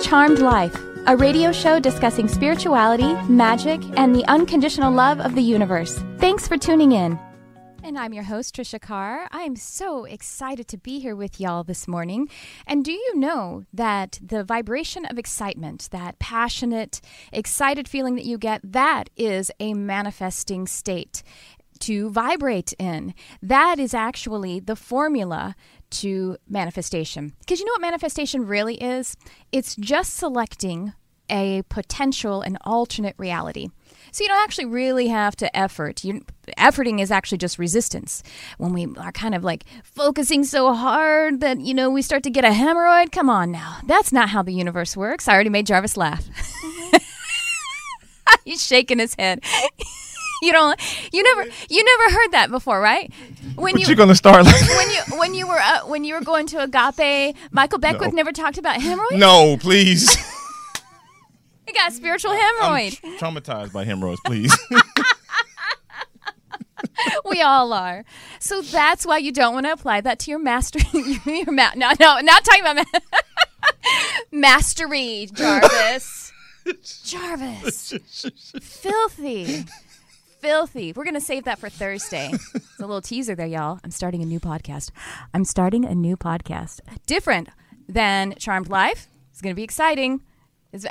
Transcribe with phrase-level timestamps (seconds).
[0.00, 0.76] Charmed Life,
[1.06, 5.98] a radio show discussing spirituality, magic, and the unconditional love of the universe.
[6.18, 7.18] Thanks for tuning in.
[7.82, 9.26] And I'm your host, Trisha Carr.
[9.32, 12.28] I am so excited to be here with y'all this morning.
[12.66, 17.00] And do you know that the vibration of excitement, that passionate,
[17.32, 21.24] excited feeling that you get, that is a manifesting state
[21.80, 23.14] to vibrate in.
[23.42, 25.54] That is actually the formula
[25.90, 27.32] to manifestation.
[27.40, 29.16] Because you know what manifestation really is?
[29.52, 30.92] It's just selecting
[31.30, 33.68] a potential and alternate reality.
[34.12, 36.02] So you don't actually really have to effort.
[36.02, 36.24] You,
[36.56, 38.22] efforting is actually just resistance.
[38.56, 42.30] When we are kind of like focusing so hard that, you know, we start to
[42.30, 43.78] get a hemorrhoid, come on now.
[43.84, 45.28] That's not how the universe works.
[45.28, 46.24] I already made Jarvis laugh.
[46.24, 46.96] Mm-hmm.
[48.44, 49.42] He's shaking his head.
[50.42, 50.80] you don't
[51.12, 53.12] you never you never heard that before, right?
[53.56, 56.14] When but you, are gonna start like when you when you were uh, when you
[56.14, 58.16] were going to Agape, Michael Beckwith no.
[58.16, 59.16] never talked about hemorrhoids.
[59.16, 60.14] No, please.
[61.66, 63.00] he got spiritual hemorrhoid.
[63.02, 64.56] I'm traumatized by hemorrhoids, please.
[67.24, 68.04] we all are.
[68.38, 70.78] So that's why you don't want to apply that to your master.
[70.92, 73.18] your ma- no, no, not talking about ma-
[74.30, 76.32] mastery, Jarvis.
[77.02, 77.94] Jarvis,
[78.60, 79.64] filthy
[80.48, 80.94] filthy.
[80.94, 82.30] We're going to save that for Thursday.
[82.32, 83.80] it's a little teaser there, y'all.
[83.84, 84.90] I'm starting a new podcast.
[85.34, 86.80] I'm starting a new podcast.
[87.06, 87.50] Different
[87.86, 89.08] than Charmed Life.
[89.30, 90.22] It's going to be exciting.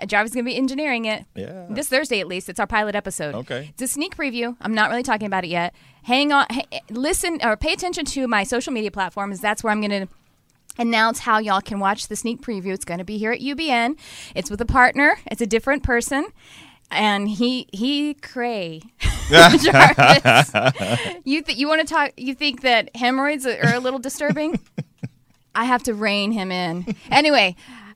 [0.05, 1.25] Jarvis is going to be engineering it.
[1.33, 1.65] Yeah.
[1.71, 2.49] This Thursday, at least.
[2.49, 3.33] It's our pilot episode.
[3.33, 3.69] Okay.
[3.73, 4.55] It's a sneak preview.
[4.61, 5.73] I'm not really talking about it yet.
[6.03, 6.45] Hang on.
[6.51, 9.39] Eh, listen or pay attention to my social media platforms.
[9.39, 10.13] That's where I'm going to
[10.77, 12.73] announce how y'all can watch the sneak preview.
[12.73, 13.97] It's going to be here at UBN.
[14.35, 15.17] It's with a partner.
[15.25, 16.27] It's a different person
[16.91, 18.81] and he he cray
[21.25, 24.59] you th- you want to talk you think that hemorrhoids are a little disturbing?
[25.55, 26.95] I have to rein him in.
[27.11, 27.55] Anyway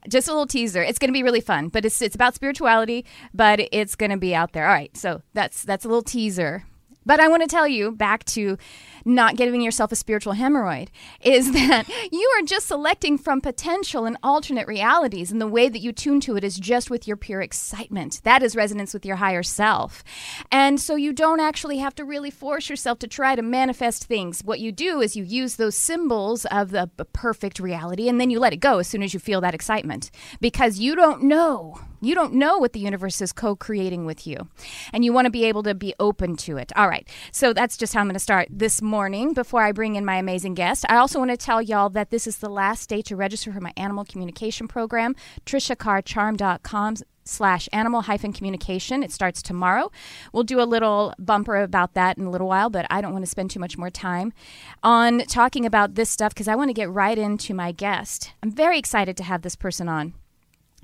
[0.09, 0.81] just a little teaser.
[0.81, 4.17] It's going to be really fun but it's it's about spirituality but it's going to
[4.17, 4.67] be out there.
[4.67, 6.65] All right so that's that's a little teaser.
[7.05, 8.57] But I want to tell you back to
[9.05, 10.89] not giving yourself a spiritual hemorrhoid
[11.21, 15.31] is that you are just selecting from potential and alternate realities.
[15.31, 18.21] And the way that you tune to it is just with your pure excitement.
[18.23, 20.03] That is resonance with your higher self.
[20.51, 24.41] And so you don't actually have to really force yourself to try to manifest things.
[24.43, 28.39] What you do is you use those symbols of the perfect reality and then you
[28.39, 32.15] let it go as soon as you feel that excitement because you don't know you
[32.15, 34.49] don't know what the universe is co creating with you.
[34.91, 36.71] And you want to be able to be open to it.
[36.75, 37.07] All right.
[37.31, 38.90] So that's just how I'm going to start this morning
[39.33, 40.85] before I bring in my amazing guest.
[40.89, 43.61] I also want to tell y'all that this is the last day to register for
[43.61, 45.15] my animal communication program,
[45.45, 49.01] trishacarcharm.com slash animal hyphen communication.
[49.01, 49.91] It starts tomorrow.
[50.33, 53.23] We'll do a little bumper about that in a little while, but I don't want
[53.23, 54.33] to spend too much more time
[54.83, 58.33] on talking about this stuff because I want to get right into my guest.
[58.43, 60.13] I'm very excited to have this person on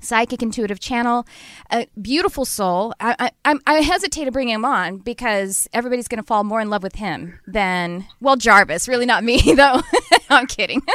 [0.00, 1.26] psychic intuitive channel
[1.70, 2.94] a beautiful soul.
[3.00, 6.70] I, I, I hesitate to bring him on because everybody's going to fall more in
[6.70, 9.82] love with him than well jarvis really not me though.
[10.30, 10.82] I'm kidding.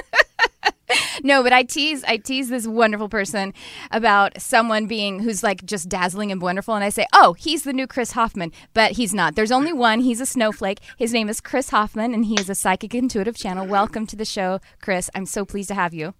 [1.23, 3.53] No but i tease i tease this wonderful person
[3.89, 7.73] about someone being who's like just dazzling and wonderful and i say oh he's the
[7.73, 8.51] new chris hoffman.
[8.73, 9.35] But he's not.
[9.35, 10.01] There's only one.
[10.01, 10.79] He's a snowflake.
[10.97, 13.65] His name is chris hoffman and he is a psychic intuitive channel.
[13.65, 15.09] Welcome to the show chris.
[15.15, 16.13] I'm so pleased to have you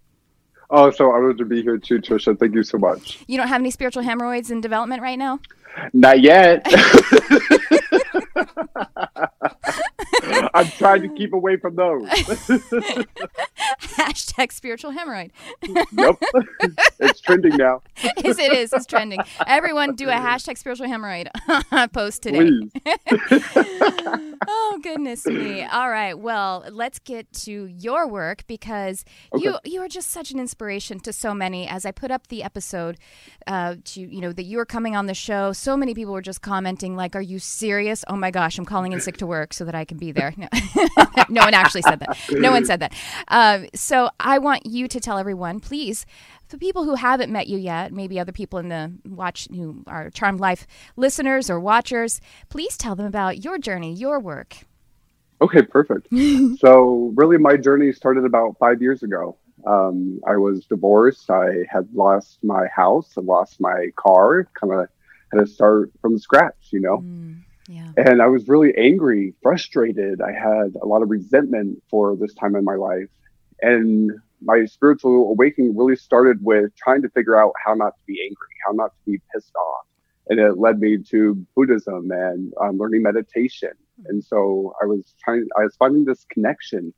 [0.76, 2.36] Oh, so honored to be here too, Trisha.
[2.36, 3.20] Thank you so much.
[3.28, 5.38] You don't have any spiritual hemorrhoids in development right now?
[5.92, 6.66] Not yet.
[10.54, 12.08] I'm trying to keep away from those.
[13.80, 15.30] Hashtag spiritual hemorrhoid.
[15.62, 16.16] yep.
[17.00, 17.82] It's trending now.
[18.02, 18.72] yes, it is.
[18.72, 19.20] It's trending.
[19.46, 21.28] Everyone do a hashtag spiritual hemorrhoid
[21.92, 22.50] post today.
[24.46, 25.64] oh, goodness me.
[25.64, 26.18] All right.
[26.18, 29.04] Well, let's get to your work because
[29.34, 29.44] okay.
[29.44, 31.68] you you are just such an inspiration to so many.
[31.68, 32.96] As I put up the episode
[33.46, 36.22] uh, to, you know, that you were coming on the show, so many people were
[36.22, 38.04] just commenting, like, are you serious?
[38.08, 40.34] Oh my gosh, I'm calling in sick to work so that I can be there.
[40.36, 40.48] No,
[41.30, 42.18] no one actually said that.
[42.30, 42.92] No one said that.
[43.28, 46.04] Um, so I want you to tell everyone, please,
[46.50, 50.10] the people who haven't met you yet, maybe other people in the watch who are
[50.10, 52.20] Charmed Life listeners or watchers,
[52.50, 54.56] please tell them about your journey, your work.
[55.40, 56.08] Okay, perfect.
[56.58, 59.38] so, really, my journey started about five years ago.
[59.66, 61.30] Um, I was divorced.
[61.30, 63.14] I had lost my house.
[63.16, 64.46] I lost my car.
[64.60, 64.88] Kind of
[65.32, 66.98] had to start from scratch, you know.
[66.98, 67.43] Mm.
[67.68, 67.92] Yeah.
[67.96, 70.20] And I was really angry, frustrated.
[70.20, 73.08] I had a lot of resentment for this time in my life.
[73.62, 74.12] And
[74.42, 78.48] my spiritual awakening really started with trying to figure out how not to be angry,
[78.66, 79.86] how not to be pissed off.
[80.28, 83.70] And it led me to Buddhism and um, learning meditation.
[83.70, 84.10] Mm-hmm.
[84.10, 86.92] And so I was trying, I was finding this connection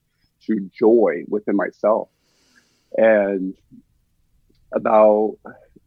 [0.46, 2.08] to joy within myself.
[2.96, 3.54] And
[4.72, 5.36] about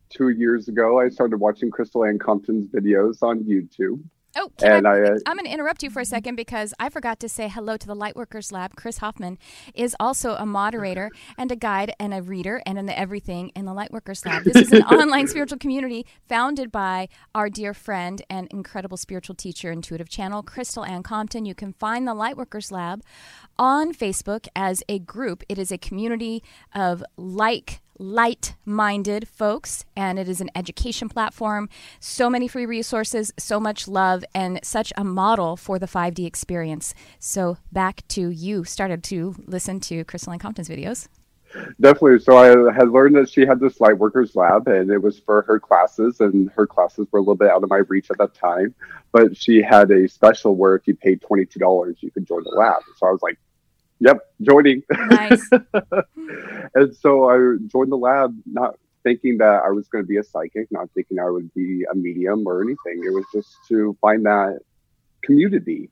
[0.10, 4.02] two years ago, I started watching Crystal Ann Compton's videos on YouTube.
[4.36, 6.90] Oh, And I, I, uh, I'm going to interrupt you for a second because I
[6.90, 8.76] forgot to say hello to the Lightworkers Lab.
[8.76, 9.40] Chris Hoffman
[9.74, 13.74] is also a moderator and a guide and a reader and an everything in the
[13.74, 14.44] Lightworkers Lab.
[14.44, 19.72] This is an online spiritual community founded by our dear friend and incredible spiritual teacher,
[19.72, 21.46] intuitive channel, Crystal Ann Compton.
[21.46, 23.02] You can find the Lightworkers Lab
[23.58, 25.44] on Facebook as a group.
[25.50, 26.44] It is a community
[26.76, 31.70] of like light minded folks, and it is an education platform.
[32.00, 36.96] So many free resources, so much love, and such a model for the 5D experience.
[37.20, 38.64] So, back to you.
[38.64, 41.08] Started to listen to Crystal Ann Compton's videos.
[41.82, 42.20] Definitely.
[42.20, 45.60] So I had learned that she had this Lightworkers Lab, and it was for her
[45.60, 48.76] classes, and her classes were a little bit out of my reach at that time.
[49.12, 52.44] But she had a special where if you paid twenty two dollars, you could join
[52.44, 52.84] the lab.
[52.98, 53.40] So I was like,
[54.00, 55.50] "Yep, joining." Nice.
[56.76, 60.24] and so I joined the lab, not thinking that I was going to be a
[60.24, 63.02] psychic, not thinking I would be a medium or anything.
[63.04, 64.60] It was just to find that
[65.22, 65.90] community,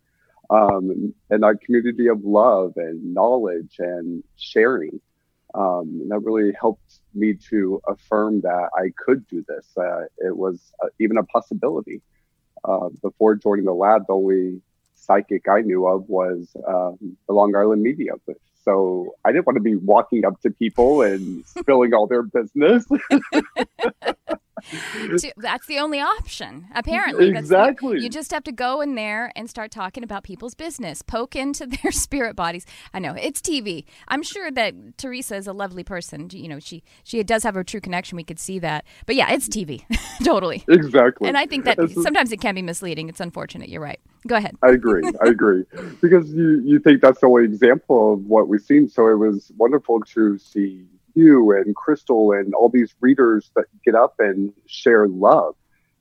[0.49, 4.99] um, and that community of love and knowledge and sharing.
[5.55, 9.65] Um, and that really helped me to affirm that I could do this.
[9.77, 12.01] Uh, it was uh, even a possibility.
[12.63, 14.61] Uh, before joining the lab, the only
[14.97, 18.19] psychic I knew of was um, the Long Island Medium.
[18.63, 22.85] So I didn't want to be walking up to people and spilling all their business.
[25.37, 27.31] That's the only option, apparently.
[27.31, 28.01] That's the- Exactly.
[28.01, 31.65] you just have to go in there and start talking about people's business, poke into
[31.83, 32.65] their spirit bodies.
[32.93, 33.85] I know it's TV.
[34.07, 36.27] I'm sure that Theresa is a lovely person.
[36.33, 38.15] You know, she she does have a true connection.
[38.17, 38.85] We could see that.
[39.05, 39.83] But yeah, it's TV,
[40.25, 40.65] totally.
[40.67, 41.27] exactly.
[41.29, 43.07] And I think that sometimes it can be misleading.
[43.09, 43.69] It's unfortunate.
[43.69, 43.99] You're right.
[44.27, 44.55] Go ahead.
[44.61, 45.03] I agree.
[45.21, 45.63] I agree.
[46.01, 48.87] Because you, you think that's the only example of what we've seen.
[48.87, 50.85] So it was wonderful to see
[51.15, 55.55] you and Crystal and all these readers that get up and share love.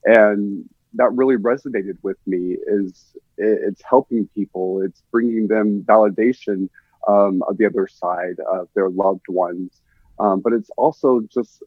[0.05, 4.82] And that really resonated with me is it, it's helping people.
[4.82, 6.69] It's bringing them validation
[7.08, 9.81] um, of the other side of their loved ones.
[10.19, 11.62] Um, but it's also just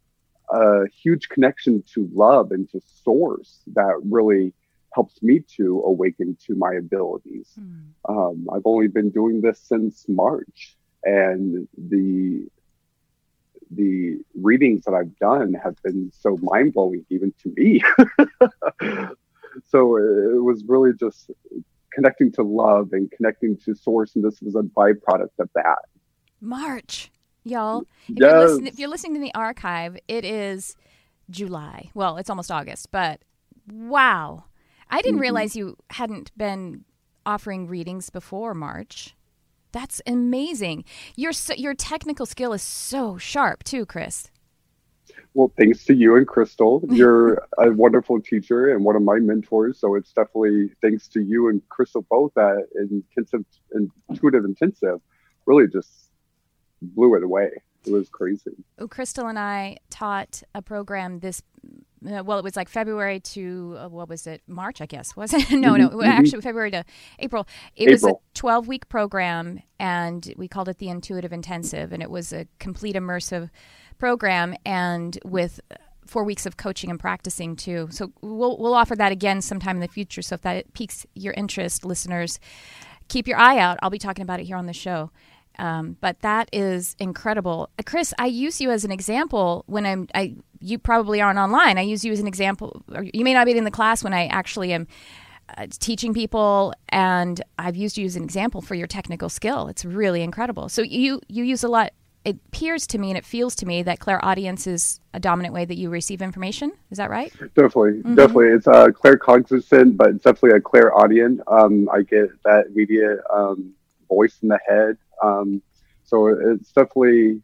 [0.52, 4.54] a huge connection to love and to source that really
[4.94, 7.50] helps me to awaken to my abilities.
[8.08, 12.48] Um, I've only been doing this since March, and the
[13.72, 17.82] the readings that I've done have been so mind blowing, even to me.
[19.68, 21.30] so it was really just
[21.94, 25.78] connecting to love and connecting to source, and this was a byproduct of that.
[26.42, 27.12] March,
[27.44, 27.82] y'all.
[28.08, 28.50] If, you're Yes.
[28.52, 30.76] listen- if you're listening to the archive, it is
[31.30, 31.92] July.
[31.94, 33.22] Well, it's almost August, but
[33.72, 34.46] wow.
[34.90, 35.22] I didn't Mhm.
[35.24, 36.86] realize you hadn't been
[37.26, 39.16] offering readings before March.
[39.72, 40.84] That's amazing.
[41.16, 44.32] Your so, your technical skill is so sharp too, Chris.
[45.36, 46.82] Well, thanks to you and Crystal.
[46.90, 49.80] You're a wonderful teacher and one of my mentors.
[49.80, 53.46] So it's definitely thanks to you and Crystal both that intensive,
[54.10, 55.00] intuitive intensive
[55.46, 56.10] really just
[56.82, 57.50] blew it away.
[57.86, 58.52] It was crazy.
[58.80, 61.44] Oh, Crystal and I taught a program this.
[62.06, 64.42] Uh, well, it was like February to uh, what was it?
[64.48, 65.16] March, I guess.
[65.16, 65.52] Was it?
[65.52, 65.90] no, no.
[65.90, 66.12] Mhm, well, mhm.
[66.12, 66.84] Actually, February to
[67.20, 67.48] April.
[67.76, 72.32] It was a twelve-week program, and we called it the Intuitive Intensive, and it was
[72.32, 73.50] a complete immersive
[73.98, 75.60] program, and with
[76.06, 77.88] four weeks of coaching and practicing too.
[77.92, 80.22] So we'll we'll offer that again sometime in the future.
[80.22, 82.40] So if that piques your interest, listeners,
[83.10, 83.78] keep your eye out.
[83.82, 85.12] I'll be talking about it here on the show.
[85.60, 88.14] Um, but that is incredible, Uh, Chris.
[88.18, 90.08] I use you as an example when I'm.
[90.16, 91.78] I you probably aren't online.
[91.78, 92.82] I use you as an example.
[92.94, 94.88] Or you may not be in the class when I actually am
[95.58, 99.68] uh, teaching people, and I've used you as an example for your technical skill.
[99.68, 100.70] It's really incredible.
[100.70, 101.92] So you you use a lot.
[102.26, 105.64] It appears to me and it feels to me that clairaudience is a dominant way
[105.64, 106.72] that you receive information.
[106.92, 107.32] Is that right?
[107.56, 108.16] Definitely, Mhm.
[108.18, 108.48] definitely.
[108.50, 111.40] It's a claircognizant, but it's definitely a clairaudience.
[111.48, 113.72] Um, I get that immediate um,
[114.10, 114.98] voice in the head.
[115.24, 115.62] Um,
[116.04, 117.42] so it's definitely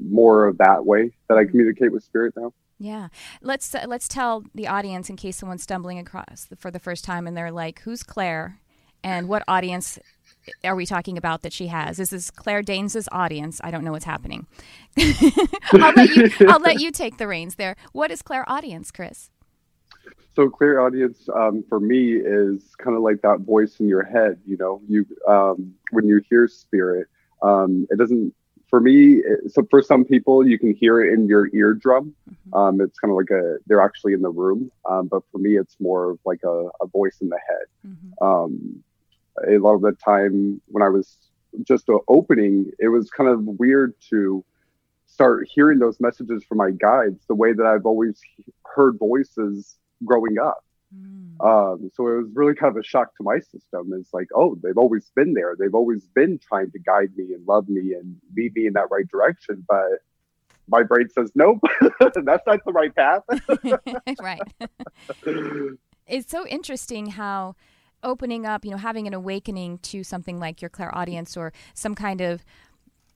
[0.00, 2.52] more of that way that I communicate with spirit now.
[2.78, 3.08] Yeah,
[3.40, 7.04] let's uh, let's tell the audience in case someone's stumbling across the, for the first
[7.04, 8.60] time and they're like, "Who's Claire?"
[9.04, 9.98] and what audience
[10.64, 11.98] are we talking about that she has?
[11.98, 13.60] This is Claire Danes' audience.
[13.62, 14.46] I don't know what's happening.
[15.72, 16.30] I'll let you.
[16.48, 17.76] I'll let you take the reins there.
[17.92, 19.30] What is Claire audience, Chris?
[20.34, 24.40] So clairaudience um, for me is kind of like that voice in your head.
[24.44, 27.06] You know, you um, when you hear spirit,
[27.44, 28.34] um, it doesn't.
[28.70, 32.14] For me, it, so for some people, you can hear it in your eardrum.
[32.28, 32.58] Mhm.
[32.58, 34.70] Um, it's kind of like a they're actually in the room.
[34.90, 37.66] Um, but for me, it's more of like a, a voice in the head.
[37.86, 38.26] Mhm.
[38.26, 38.82] Um,
[39.46, 41.18] a lot of the time when I was
[41.62, 44.44] just uh, opening, it was kind of weird to
[45.06, 48.20] start hearing those messages from my guides the way that I've always
[48.74, 50.64] heard voices growing up.
[50.94, 51.44] Mm.
[51.44, 53.92] Um, so it was really kind of a shock to my system.
[53.98, 55.56] It's like, oh, they've always been there.
[55.58, 58.90] They've always been trying to guide me and love me and lead me in that
[58.90, 59.64] right direction.
[59.68, 60.00] But
[60.68, 61.60] my brain says, nope,
[62.00, 63.22] that's not the right path.
[64.20, 64.42] right.
[66.06, 67.56] it's so interesting how
[68.02, 72.20] opening up, you know, having an awakening to something like your clairaudience or some kind
[72.20, 72.44] of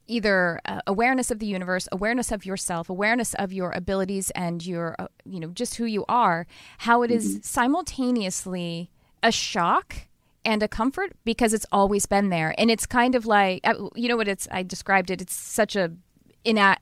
[0.08, 4.96] either uh, awareness of the universe, awareness of yourself, awareness of your abilities and your,
[4.98, 6.46] uh, you know, just who you are,
[6.78, 7.42] how it is mm-hmm.
[7.42, 8.90] simultaneously
[9.22, 9.94] a shock
[10.44, 12.54] and a comfort because it's always been there.
[12.58, 15.76] And it's kind of like, uh, you know what it's, I described it, it's such
[15.76, 15.92] a,
[16.46, 16.78] ina-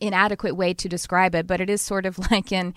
[0.00, 2.74] inadequate way to describe it, but it is sort of like in,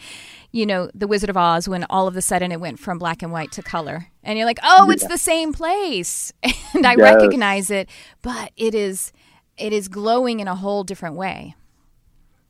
[0.51, 3.21] you know, The Wizard of Oz when all of a sudden it went from black
[3.23, 4.07] and white to color.
[4.23, 6.33] And you're like, oh, it's the same place.
[6.75, 7.01] And I yes.
[7.01, 7.87] recognize it,
[8.23, 9.13] but it is
[9.57, 11.55] it is glowing in a whole different way.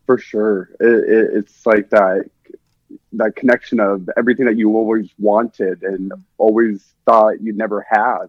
[0.06, 2.30] For sure, it, it, it's like that
[3.14, 8.26] that connection of everything that you always wanted and always thought you never had,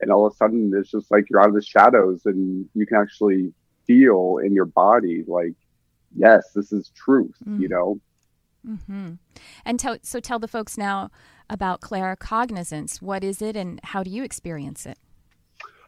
[0.00, 2.86] and all of a sudden it's just like you're out of the shadows and you
[2.86, 3.52] can actually
[3.86, 5.54] feel in your body like,
[6.14, 7.34] yes, this is truth.
[7.46, 7.60] Mm.
[7.60, 8.00] You know.
[8.66, 9.12] Mm-hmm.
[9.64, 11.10] And so tell the folks now
[11.48, 13.00] about claircognizance.
[13.00, 14.98] What is it, and how do you experience it?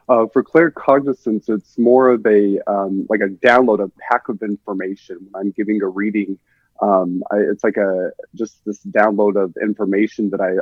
[0.09, 5.19] Uh, for claircognizance, it's more of a um, like a download, a pack of information.
[5.31, 6.39] When I'm giving a reading,
[6.81, 10.53] um, I, it's like a just this download of information that I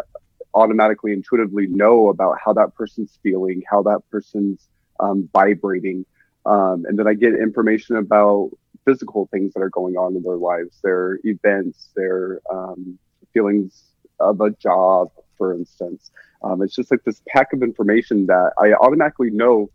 [0.52, 4.66] automatically, intuitively know about how that person's feeling, how that person's
[4.98, 6.04] um, vibrating,
[6.44, 8.50] um, and then I get information about
[8.84, 12.98] physical things that are going on in their lives, their events, their um,
[13.32, 13.84] feelings
[14.20, 16.10] of a job, for instance.
[16.42, 19.70] Um, it's just like this pack of information that I automatically know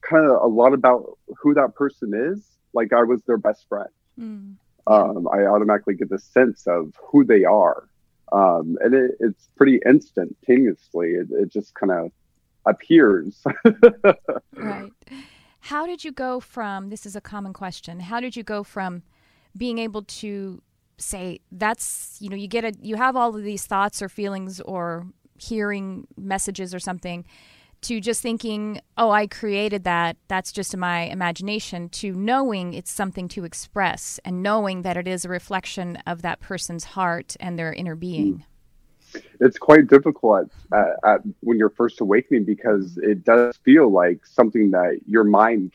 [0.00, 3.88] kind of a lot about who that person is, like I was their best friend.
[4.18, 4.54] Mm.
[4.86, 7.88] Um, I automatically get the sense of who they are.
[8.32, 11.10] Um, and it, it's pretty instantaneously.
[11.10, 12.10] It, it just kind of
[12.66, 13.42] appears.
[14.54, 14.92] right.
[15.60, 19.02] How did you go from, this is a common question, how did you go from
[19.56, 20.62] being able to
[20.98, 24.60] say that's you know you get a you have all of these thoughts or feelings
[24.60, 27.24] or hearing messages or something
[27.80, 33.28] to just thinking, oh, I created that, that's just my imagination, to knowing it's something
[33.28, 37.72] to express and knowing that it is a reflection of that person's heart and their
[37.72, 38.44] inner being.
[39.40, 44.26] It's quite difficult at, at, at when you're first awakening because it does feel like
[44.26, 45.72] something that your mind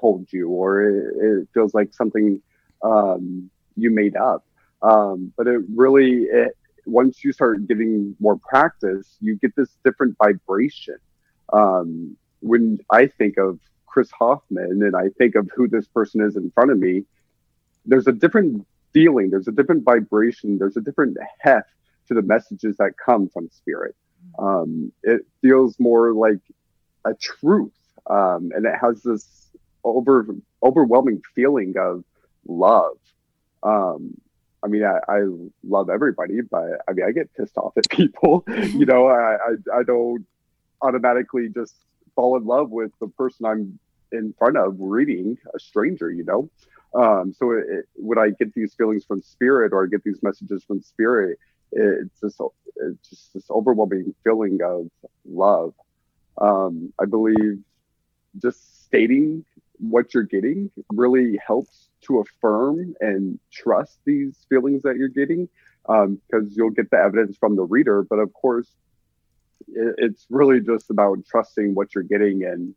[0.00, 2.40] told you, or it, it feels like something
[2.82, 4.44] um, you made up.
[4.82, 6.56] Um, but it really, it,
[6.86, 10.96] once you start getting more practice, you get this different vibration.
[11.52, 16.36] Um, when I think of Chris Hoffman and I think of who this person is
[16.36, 17.04] in front of me,
[17.84, 21.70] there's a different feeling, there's a different vibration, there's a different heft
[22.08, 23.94] to the messages that come from spirit.
[24.38, 26.40] Um, it feels more like
[27.04, 27.72] a truth,
[28.08, 29.50] um, and it has this
[29.84, 30.26] over
[30.62, 32.04] overwhelming feeling of
[32.46, 32.98] love.
[33.62, 34.14] Um,
[34.62, 35.20] I mean, I, I,
[35.62, 38.44] love everybody, but I mean, I get pissed off at people.
[38.48, 40.26] you know, I, I, I don't
[40.82, 41.74] automatically just
[42.14, 43.78] fall in love with the person I'm
[44.10, 46.50] in front of reading, a stranger, you know?
[46.94, 50.64] Um, so it, when I get these feelings from spirit or I get these messages
[50.64, 51.38] from spirit,
[51.72, 52.40] it's just,
[52.76, 54.88] it's just this overwhelming feeling of
[55.26, 55.74] love.
[56.38, 57.58] Um, I believe
[58.40, 59.44] just stating
[59.78, 65.48] what you're getting really helps to affirm and trust these feelings that you're getting
[65.82, 68.02] because um, you'll get the evidence from the reader.
[68.02, 68.68] But of course,
[69.68, 72.74] it, it's really just about trusting what you're getting and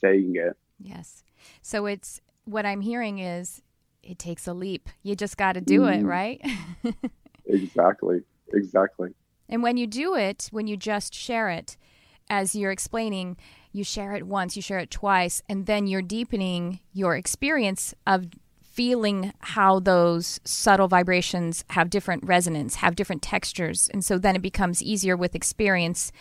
[0.00, 0.56] saying it.
[0.80, 1.24] Yes.
[1.62, 3.62] So it's what I'm hearing is
[4.02, 4.88] it takes a leap.
[5.02, 6.00] You just got to do mm.
[6.00, 6.40] it, right?
[7.46, 8.20] exactly.
[8.52, 9.10] Exactly.
[9.48, 11.76] And when you do it, when you just share it,
[12.28, 13.36] as you're explaining,
[13.72, 18.26] you share it once, you share it twice, and then you're deepening your experience of
[18.62, 23.88] feeling how those subtle vibrations have different resonance, have different textures.
[23.92, 26.12] And so then it becomes easier with experience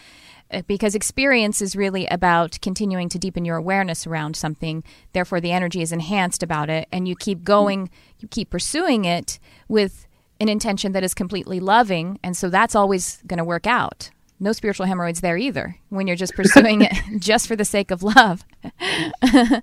[0.52, 4.86] uh, because experience is really about continuing to deepen your awareness around something.
[5.12, 9.38] Therefore, the energy is enhanced about it, and you keep going, you keep pursuing it
[9.68, 10.08] with
[10.40, 12.20] an intention that is completely loving.
[12.24, 16.16] And so that's always going to work out no spiritual hemorrhoids there either when you're
[16.16, 18.44] just pursuing it just for the sake of love.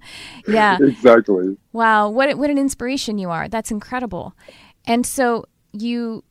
[0.49, 0.79] yeah.
[0.81, 1.57] Exactly.
[1.73, 3.49] Wow, what what an inspiration you are.
[3.49, 4.35] That's incredible.
[4.87, 6.25] And so you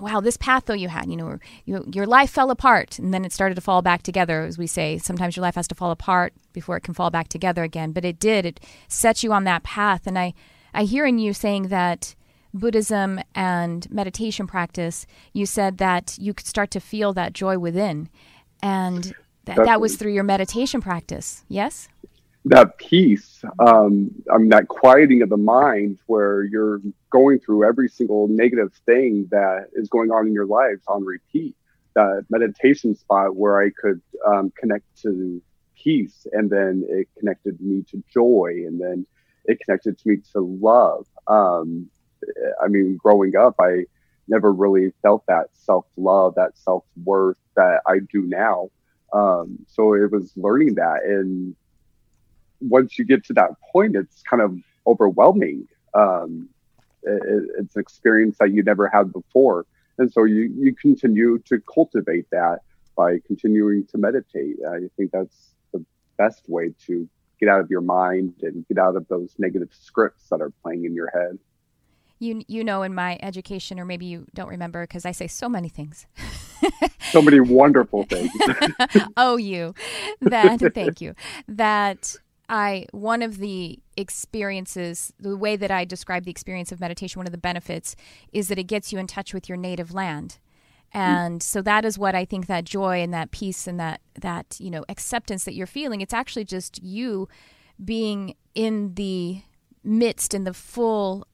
[0.00, 3.24] wow, this path though you had, you know, you, your life fell apart and then
[3.24, 4.98] it started to fall back together, as we say.
[4.98, 7.92] Sometimes your life has to fall apart before it can fall back together again.
[7.92, 8.46] But it did.
[8.46, 10.06] It set you on that path.
[10.06, 10.34] And I,
[10.72, 12.14] I hear in you saying that
[12.54, 18.08] Buddhism and meditation practice, you said that you could start to feel that joy within.
[18.62, 21.44] And th- that was through your meditation practice.
[21.48, 21.88] Yes?
[22.46, 26.80] that peace, um, I mean, that quieting of the mind where you're
[27.10, 31.56] going through every single negative thing that is going on in your lives on repeat.
[31.94, 35.40] That meditation spot where I could um, connect to
[35.76, 39.06] peace, and then it connected me to joy, and then
[39.46, 41.06] it connected to me to love.
[41.28, 41.88] Um,
[42.62, 43.84] I mean, growing up, I
[44.28, 48.70] never really felt that self love, that self worth that I do now.
[49.12, 51.54] Um, so it was learning that and
[52.68, 55.66] once you get to that point, it's kind of overwhelming.
[55.94, 56.48] Um,
[57.02, 59.66] it, it's an experience that you never had before.
[59.98, 62.60] And so you, you continue to cultivate that
[62.96, 64.56] by continuing to meditate.
[64.68, 65.84] I think that's the
[66.16, 70.28] best way to get out of your mind and get out of those negative scripts
[70.30, 71.38] that are playing in your head.
[72.20, 75.48] You, you know, in my education, or maybe you don't remember because I say so
[75.48, 76.06] many things.
[77.10, 78.30] so many wonderful things.
[79.16, 79.74] oh, you.
[80.20, 81.14] That, thank you.
[81.48, 82.16] That
[82.48, 87.26] I one of the experiences, the way that I describe the experience of meditation, one
[87.26, 87.96] of the benefits
[88.32, 90.38] is that it gets you in touch with your native land.
[90.94, 91.00] Mm.
[91.00, 94.56] And so that is what I think that joy and that peace and that that,
[94.58, 97.28] you know, acceptance that you're feeling, it's actually just you
[97.82, 99.42] being in the
[99.82, 101.26] midst in the full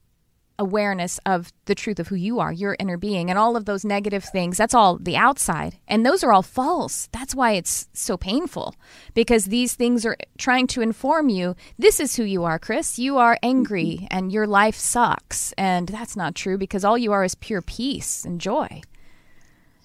[0.60, 3.84] awareness of the truth of who you are, your inner being, and all of those
[3.84, 4.58] negative things.
[4.58, 5.78] That's all the outside.
[5.88, 7.08] And those are all false.
[7.12, 8.76] That's why it's so painful
[9.14, 12.98] because these things are trying to inform you this is who you are, Chris.
[12.98, 15.52] You are angry and your life sucks.
[15.52, 18.82] And that's not true because all you are is pure peace and joy.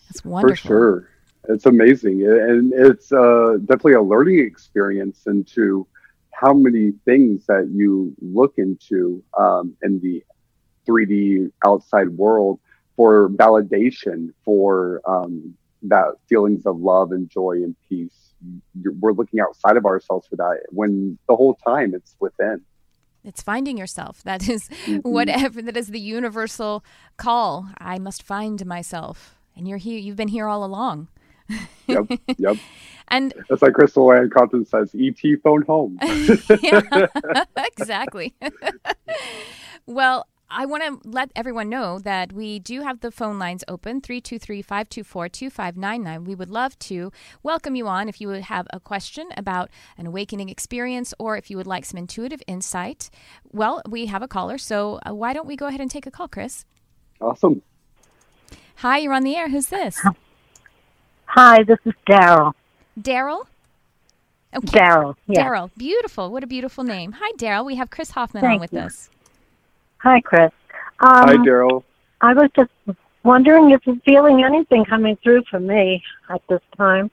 [0.09, 0.55] That's wonderful.
[0.55, 1.09] For sure.
[1.47, 2.23] It's amazing.
[2.27, 5.87] And it's uh, definitely a learning experience into
[6.31, 10.23] how many things that you look into um, in the
[10.85, 12.59] 3D outside world
[12.95, 18.33] for validation for um, that feelings of love and joy and peace.
[18.99, 22.61] We're looking outside of ourselves for that when the whole time it's within.
[23.23, 24.23] It's finding yourself.
[24.23, 25.09] That is mm-hmm.
[25.09, 26.83] whatever that is the universal
[27.17, 27.69] call.
[27.79, 29.35] I must find myself.
[29.55, 31.07] And you're here you've been here all along.
[31.87, 32.05] yep.
[32.37, 32.57] Yep.
[33.09, 35.99] And that's like Crystal Ann Compton says, ET phone home.
[36.63, 37.05] yeah,
[37.55, 38.33] exactly.
[39.85, 40.25] well,
[40.57, 44.61] I want to let everyone know that we do have the phone lines open 323
[44.61, 46.23] 524 2599.
[46.23, 47.11] We would love to
[47.43, 51.49] welcome you on if you would have a question about an awakening experience or if
[51.51, 53.09] you would like some intuitive insight.
[53.51, 56.11] Well, we have a caller, so uh, why don't we go ahead and take a
[56.11, 56.63] call, Chris?
[57.19, 57.61] Awesome.
[58.77, 59.49] Hi, you're on the air.
[59.49, 59.99] Who's this?
[61.25, 62.53] Hi, this is Daryl.
[62.97, 63.45] Daryl?
[64.55, 64.79] Okay.
[64.79, 65.15] Daryl.
[65.27, 65.49] Yeah.
[65.49, 65.69] Daryl.
[65.75, 66.31] Beautiful.
[66.31, 67.15] What a beautiful name.
[67.19, 67.65] Hi, Daryl.
[67.65, 68.79] We have Chris Hoffman Thank on with you.
[68.79, 69.09] us.
[70.05, 70.51] Hi, Chris.
[70.99, 71.83] Um, Hi, Daryl.
[72.21, 72.69] I was just
[73.23, 77.09] wondering if you're feeling anything coming through for me at this time.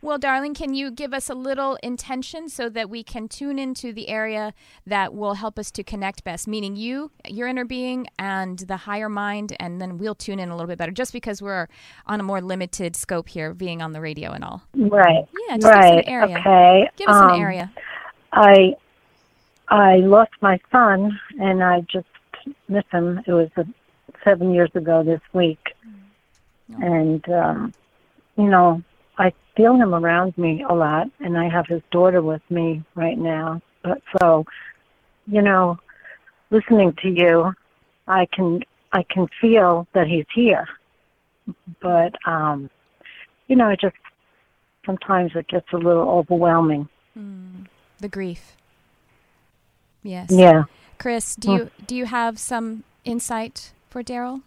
[0.00, 3.92] Well, darling, can you give us a little intention so that we can tune into
[3.92, 4.54] the area
[4.86, 6.46] that will help us to connect best?
[6.46, 10.54] Meaning you, your inner being, and the higher mind, and then we'll tune in a
[10.54, 11.66] little bit better just because we're
[12.06, 14.62] on a more limited scope here, being on the radio and all.
[14.76, 15.26] Right.
[15.48, 15.82] Yeah, just right.
[15.82, 16.38] give us an area.
[16.38, 16.90] Okay.
[16.96, 17.72] Give us um, an area.
[18.32, 18.76] I
[19.66, 22.06] I lost my son, and I just
[22.68, 23.20] miss him.
[23.26, 23.64] It was uh,
[24.24, 25.74] seven years ago this week,
[26.68, 26.82] Mm.
[26.82, 27.74] and um,
[28.36, 28.82] you know
[29.18, 33.16] I feel him around me a lot, and I have his daughter with me right
[33.16, 33.62] now.
[33.82, 34.44] But so,
[35.26, 35.78] you know,
[36.50, 37.54] listening to you,
[38.08, 40.66] I can I can feel that he's here,
[41.80, 42.68] but um,
[43.48, 43.96] you know, it just
[44.84, 46.88] sometimes it gets a little overwhelming.
[47.18, 47.66] Mm.
[47.98, 48.56] The grief.
[50.02, 50.30] Yes.
[50.30, 50.64] Yeah.
[50.98, 54.42] Chris, do you do you have some insight for Daryl?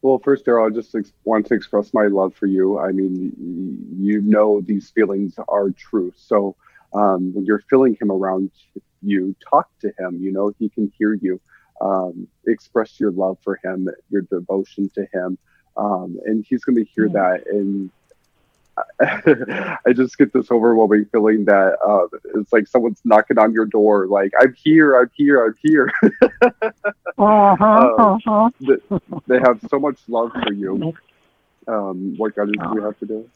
[0.00, 2.78] Well, first, Daryl, I just ex- want to express my love for you.
[2.78, 3.32] I mean,
[3.98, 6.12] you know these feelings are true.
[6.16, 6.54] So
[6.92, 8.50] um, when you're feeling him around
[9.02, 10.18] you, talk to him.
[10.20, 11.40] You know, he can hear you.
[11.80, 15.38] Um, express your love for him, your devotion to him,
[15.76, 17.12] um, and he's going to hear Yeah.
[17.12, 17.46] that.
[17.46, 17.90] And
[19.86, 22.06] I just get this overwhelming feeling that uh,
[22.40, 25.92] it's like someone's knocking on your door, like "I'm here, I'm here, I'm here."
[27.18, 27.90] Uh huh.
[27.98, 28.50] Uh, Uh huh.
[28.60, 28.80] Th-
[29.26, 30.94] they have so much love for you.
[31.66, 33.28] Um, what God do you have to do?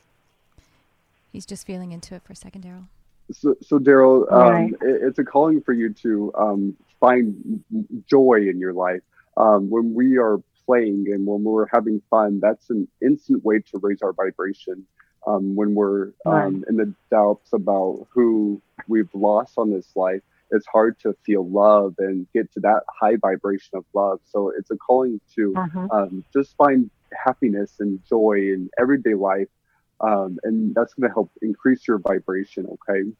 [1.33, 2.87] He's just feeling into it for a second, Daryl.
[3.33, 4.73] So, so Daryl, um, Right.
[4.83, 7.63] it, it's a calling for you to um, find
[8.09, 9.01] joy in your life.
[9.37, 13.79] Um, when we are playing and when we're having fun, that's an instant way to
[13.79, 14.87] raise our vibration.
[15.27, 20.67] Um, when we're um, in the doubts about who we've lost on this life, it's
[20.67, 24.21] hard to feel love and get to that high vibration of love.
[24.25, 25.89] So it's a calling to Mhm.
[25.93, 26.91] um, just find
[27.25, 29.49] happiness and joy in everyday life.
[30.01, 32.67] Um, and that's going to help increase your vibration.
[32.67, 33.13] Okay.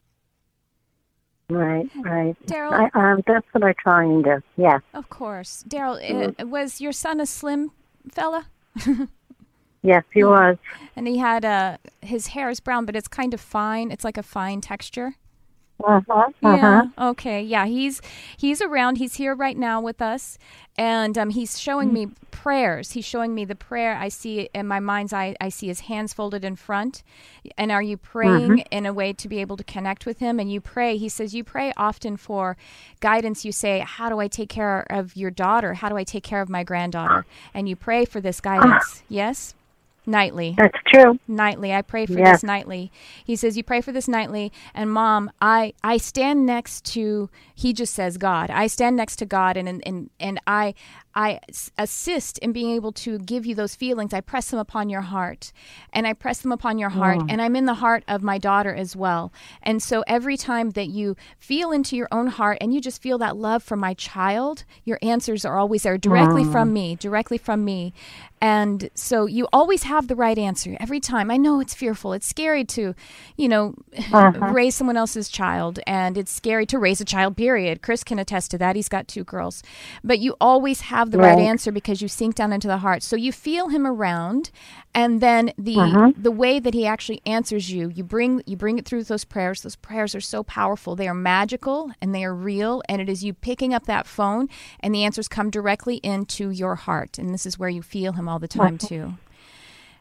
[1.49, 2.35] Right, right.
[2.45, 4.41] Daryl, um, that's what I try and do.
[4.57, 4.79] Yeah.
[4.93, 5.63] of course.
[5.67, 7.71] Daryl, uh, was your son a slim
[8.11, 8.47] fella?
[9.83, 10.57] Yes, he was.
[10.95, 13.91] And he had uh, his hair is brown, but it's kind of fine.
[13.91, 15.15] It's like a fine texture.
[16.43, 16.87] Uh-huh.
[16.97, 17.09] Yeah.
[17.09, 17.41] Okay.
[17.41, 17.65] Yeah.
[17.65, 18.01] He's
[18.37, 18.97] he's around.
[18.97, 20.37] He's here right now with us,
[20.77, 22.91] and um, he's showing me prayers.
[22.91, 23.95] He's showing me the prayer.
[23.97, 25.35] I see in my mind's eye.
[25.41, 27.03] I see his hands folded in front.
[27.57, 30.39] And are you praying in a way to be able to connect with him?
[30.39, 30.95] And you pray.
[30.97, 32.55] He says you pray often for
[33.01, 33.43] guidance.
[33.43, 35.73] You say, "How do I take care of your daughter?
[35.75, 39.03] How do I take care of my granddaughter?" And you pray for this guidance.
[39.09, 39.53] Yes.
[40.05, 41.17] Nightly That's true.
[41.27, 41.73] nightly.
[41.73, 42.41] I pray for Yes.
[42.41, 42.91] this nightly.
[43.23, 44.51] He says, You pray for this nightly.
[44.73, 48.49] And mom, I, I stand next to, he just says God.
[48.49, 50.73] I stand next to God and, and, and, and I,
[51.15, 51.39] I
[51.77, 54.13] assist in being able to give you those feelings.
[54.13, 55.51] I press them upon your heart
[55.91, 57.21] and I press them upon your heart.
[57.29, 59.31] And I'm in the heart of my daughter as well.
[59.61, 63.17] And so every time that you feel into your own heart and you just feel
[63.19, 67.63] that love for my child, your answers are always there directly from me, directly from
[67.63, 67.93] me.
[68.41, 71.31] And so you always have the right answer every time.
[71.31, 72.11] I know it's fearful.
[72.11, 72.93] It's scary to,
[73.37, 74.51] you know, uh-huh.
[74.51, 77.81] raise someone else's child and it's scary to raise a child, period.
[77.81, 78.75] Chris can attest to that.
[78.75, 79.55] He's got two girls.
[80.03, 81.49] But you always have the right Right.
[81.51, 83.01] answer because you sink down into the heart.
[83.03, 84.51] So you feel him around
[84.93, 86.21] and then the mm-hmm.
[86.21, 89.61] the way that he actually answers you, you bring you bring it through those prayers.
[89.61, 90.95] Those prayers are so powerful.
[90.95, 94.47] They are magical and they are real and it is you picking up that phone
[94.79, 97.17] and the answers come directly into your heart.
[97.19, 99.15] And this is where you feel him all the time too.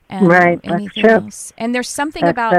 [0.09, 1.11] And Right, that's anything true.
[1.11, 1.52] else.
[1.57, 2.55] And there's something That's about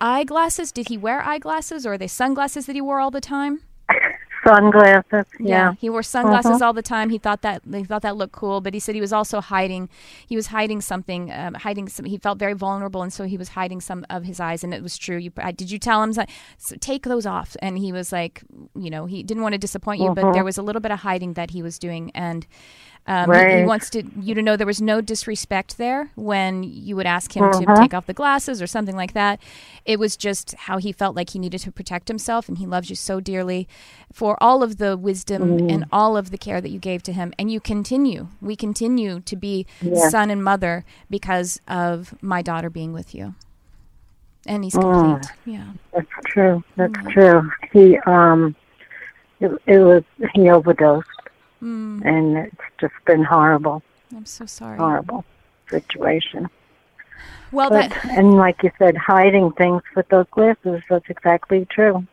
[0.00, 0.72] eyeglasses.
[0.72, 3.62] Did he wear eyeglasses or are they sunglasses that he wore all the time?
[4.44, 5.26] Sunglasses.
[5.38, 5.74] Yeah.
[5.78, 6.64] he wore sunglasses Uh-huh.
[6.66, 7.10] all the time.
[7.10, 9.88] He thought that he thought that looked cool, but he said he was also hiding.
[10.26, 12.04] He was hiding something, um, hiding some.
[12.06, 14.64] He felt very vulnerable, and so he was hiding some of his eyes.
[14.64, 15.16] And it was true.
[15.16, 16.24] You I, did you tell him so,
[16.58, 17.56] so take those off?
[17.60, 18.42] And he was like,
[18.74, 20.32] you know, he didn't want to disappoint you, but Uh-huh.
[20.32, 22.46] there was a little bit of hiding that he was doing, and.
[23.04, 26.94] Um, he- he, wants to you to know there was no disrespect there when you
[26.94, 27.74] would ask him to Uh-huh.
[27.82, 29.40] take off the glasses or something like that.
[29.84, 32.90] It was just how he felt like he needed to protect himself, and he loves
[32.90, 33.66] you so dearly
[34.12, 35.70] for all of the wisdom Mm-hmm.
[35.70, 37.34] and all of the care that you gave to him.
[37.40, 40.08] And you continue, we continue to be Yeah.
[40.08, 43.34] son and mother because of my daughter being with you.
[44.46, 44.80] And he's Mm.
[44.82, 45.32] complete.
[45.44, 45.64] Yeah.
[45.92, 46.62] That's true.
[46.76, 47.50] That's true.
[47.72, 48.54] He um,
[49.40, 51.08] it, it was he overdosed,
[51.62, 53.82] Mm, and it's just been horrible,
[54.14, 54.78] I'm so sorry.
[54.78, 55.24] horrible
[55.68, 56.48] situation.
[57.52, 60.82] Well, But that and like you said, hiding things with those glasses.
[60.88, 62.06] That's exactly true.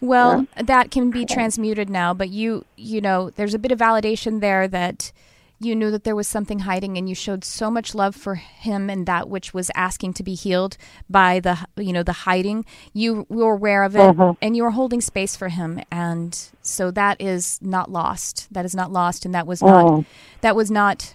[0.00, 4.40] Well, that can be transmuted now, but you you know, there's a bit of validation
[4.40, 5.12] there that
[5.60, 8.90] you knew that there was something hiding and you showed so much love for him
[8.90, 10.76] and that which was asking to be healed
[11.08, 14.36] by the you know the hiding you were aware of it Mhm.
[14.42, 18.74] and you were holding space for him and so that is not lost that is
[18.74, 20.04] not lost and that was not Oh.
[20.40, 21.14] that was not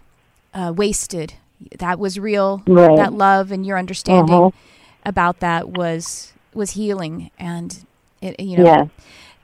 [0.53, 1.33] uh, wasted
[1.77, 2.95] that was real Right.
[2.95, 4.53] that love and your understanding Mhm.
[5.05, 7.85] about that was was healing and
[8.21, 8.63] it, you know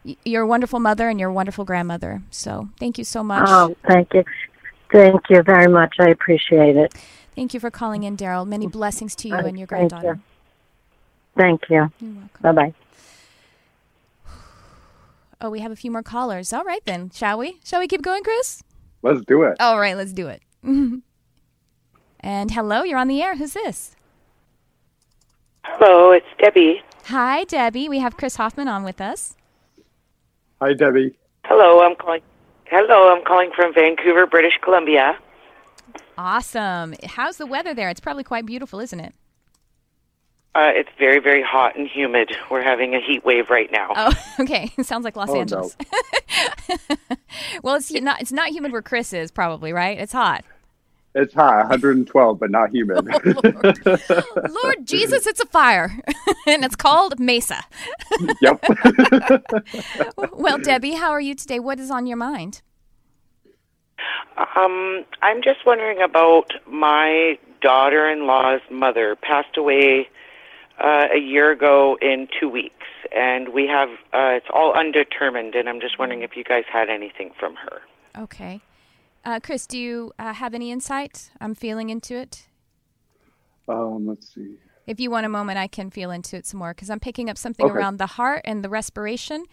[0.04, 0.16] Yeah.
[0.24, 2.22] you're a wonderful mother and you're a wonderful grandmother.
[2.32, 3.48] So thank you so much.
[3.48, 4.24] Oh, thank you.
[4.96, 5.96] Thank you very much.
[6.00, 6.94] I appreciate it.
[7.36, 8.48] Thank you for calling in, Daryl.
[8.48, 10.20] Many blessings to you and your granddaughter.
[11.36, 11.92] Thank you.
[12.00, 12.30] You're welcome.
[12.42, 12.74] Bye bye.
[15.42, 16.54] Oh, we have a few more callers.
[16.54, 17.60] All right then, shall we?
[17.66, 18.64] Shall we keep going, Chris?
[19.02, 19.58] Let's do it.
[19.60, 20.42] All right, let's do it.
[20.64, 21.04] and
[22.52, 23.36] hello, you're on the air.
[23.36, 23.98] Who's this?
[25.66, 26.82] Hello, it's Debbie.
[27.08, 27.90] Hi, Debbie.
[27.90, 29.36] We have Chris Hoffman on with us.
[30.62, 31.18] Hi, Debbie.
[31.44, 32.22] Hello, I'm calling.
[32.68, 35.18] Hello, I'm calling from Vancouver, British Columbia.
[36.18, 36.96] Awesome.
[37.06, 37.90] How's the weather there?
[37.90, 39.14] It's probably quite beautiful, isn't it?
[40.56, 42.36] Uh, it's very, very hot and humid.
[42.50, 43.92] We're having a heat wave right now.
[43.96, 44.72] Oh, okay.
[44.82, 45.40] Sounds like Los Oh, no.
[45.42, 45.76] Angeles.
[47.62, 48.22] well, it's not.
[48.22, 50.00] It's not humid where Chris is, probably, right?
[50.00, 50.46] It's hot.
[51.18, 53.06] It's high, 112, but not humid.
[53.06, 55.98] Lord Jesus, it's a fire,
[56.46, 57.64] and it's called Mesa.
[58.42, 58.62] yep.
[60.34, 61.60] Well, Debbie, how are you today?
[61.60, 62.62] What is on your mind?
[64.38, 69.16] Um, I'm just wondering about my daughter-in-law's mother.
[69.16, 70.10] Passed away
[70.84, 75.56] uh, a year ago in two weeks, and we have uh, it's all undetermined.
[75.56, 77.82] And I'm just wondering if you guys had anything from her.
[78.18, 78.62] Okay.
[79.26, 81.32] Uh, Chris, do you uh, have any insight?
[81.42, 82.48] I'm feeling into it.
[83.68, 84.56] Um, let's see.
[84.86, 87.30] If you want a moment, I can feel into it some more because I'm picking
[87.30, 87.74] up something Okay.
[87.74, 89.46] around the heart and the respiration.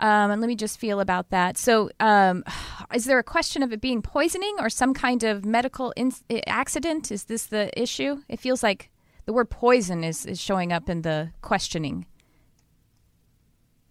[0.00, 1.56] Um, and let me just feel about that.
[1.56, 2.44] So, um,
[2.94, 6.12] is there a question of it being poisoning or some kind of medical in-
[6.46, 7.10] accident?
[7.10, 8.22] Is this the issue?
[8.28, 8.90] It feels like
[9.24, 12.04] the word poison is, is showing up in the questioning.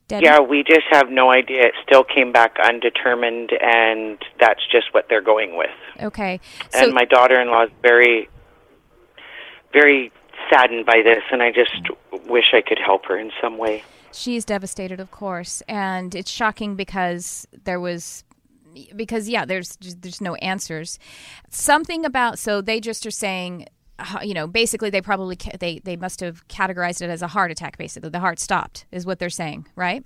[0.07, 0.25] Debbie?
[0.25, 1.65] Yeah, we just have no idea.
[1.65, 5.69] It still came back undetermined, and that's just what they're going with.
[6.01, 6.39] Okay.
[6.71, 8.29] So, and my daughter-in-law is very,
[9.73, 10.11] very
[10.49, 11.89] saddened by this, and I just
[12.27, 13.83] wish I could help her in some way.
[14.13, 18.23] She's devastated, of course, and it's shocking because there was
[18.95, 20.99] because yeah, there's there's no answers.
[21.49, 23.67] Something about so they just are saying,
[24.21, 27.51] you know, basically they probably ca- they they must have categorized it as a heart
[27.51, 27.77] attack.
[27.77, 30.03] Basically, the heart stopped is what they're saying, right?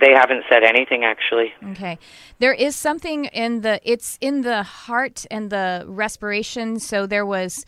[0.00, 1.52] They haven't said anything actually.
[1.70, 1.98] Okay.
[2.40, 6.80] There is something in the it's in the heart and the respiration.
[6.80, 7.64] So there was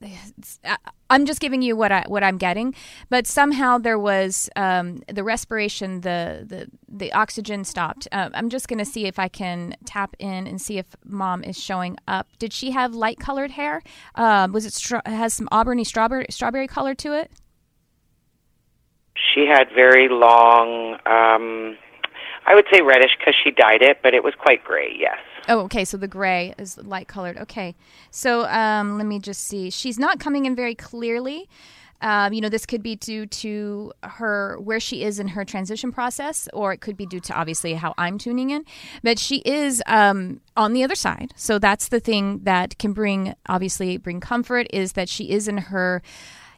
[1.10, 2.74] I'm just giving you what I what I'm getting,
[3.08, 8.06] but somehow there was um, the respiration, the the the oxygen stopped.
[8.12, 11.42] Uh, I'm just going to see if I can tap in and see if mom
[11.42, 12.28] is showing up.
[12.38, 13.82] Did she have light colored hair?
[14.14, 17.30] Um, was it stra- has some auburny strawberry strawberry color to it?
[19.34, 21.76] She had very long, um,
[22.48, 24.96] I would say reddish because she dyed it, but it was quite gray.
[24.98, 25.18] Yes.
[25.48, 25.84] Oh, okay.
[25.84, 27.36] So the gray is light colored.
[27.36, 27.74] Okay.
[28.10, 29.68] So um, let me just see.
[29.68, 31.46] She's not coming in very clearly.
[32.00, 35.92] Um, you know, this could be due to her where she is in her transition
[35.92, 38.64] process, or it could be due to obviously how I'm tuning in.
[39.02, 43.34] But she is um, on the other side, so that's the thing that can bring
[43.46, 46.02] obviously bring comfort is that she is in her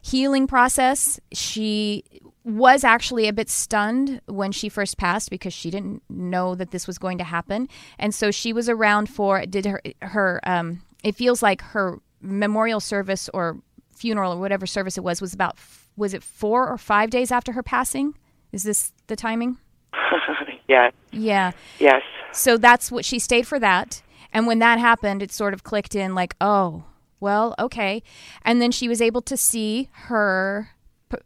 [0.03, 1.19] healing process.
[1.33, 2.03] She
[2.43, 6.87] was actually a bit stunned when she first passed because she didn't know that this
[6.87, 7.67] was going to happen,
[7.99, 10.39] and so she was around for did her her.
[10.43, 13.57] Um, it feels like her memorial service or
[13.95, 15.57] funeral or whatever service it was was about
[15.95, 18.15] was it four or five days after her passing?
[18.51, 19.57] Is this the timing?
[20.67, 20.91] yeah.
[21.11, 21.51] Yeah.
[21.79, 22.01] Yes.
[22.31, 24.01] So that's what she stayed for that.
[24.33, 26.85] And when that happened, it sort of clicked in like, oh,
[27.19, 28.01] well, okay.
[28.43, 30.69] And then she was able to see her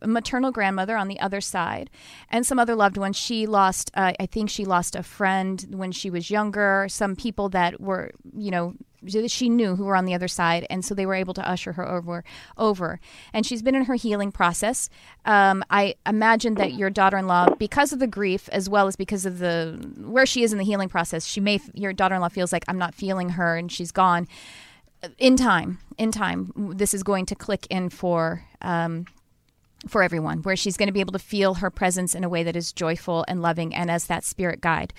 [0.05, 1.89] maternal grandmother on the other side
[2.29, 3.17] and some other loved ones.
[3.17, 7.49] She lost, uh, I think she lost a friend when she was younger, some people
[7.49, 8.75] that were, you know,
[9.27, 11.73] she knew who were on the other side, and so they were able to usher
[11.73, 12.23] her over.
[12.57, 12.99] Over,
[13.33, 14.89] and she's been in her healing process.
[15.25, 19.37] Um, I imagine that your daughter-in-law, because of the grief as well as because of
[19.37, 22.79] the where she is in the healing process, she may your daughter-in-law feels like I'm
[22.79, 24.27] not feeling her, and she's gone.
[25.19, 29.05] In time, in time, this is going to click in for um,
[29.87, 32.43] for everyone, where she's going to be able to feel her presence in a way
[32.43, 34.93] that is joyful and loving and as that spirit guide.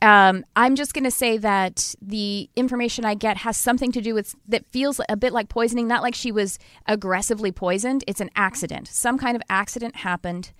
[0.00, 4.14] Um, I'm just going to say that the information I get has something to do
[4.14, 8.02] with that feels a bit like poisoning, not like she was aggressively poisoned.
[8.06, 8.88] It's an accident.
[8.88, 10.52] Some kind of accident happened,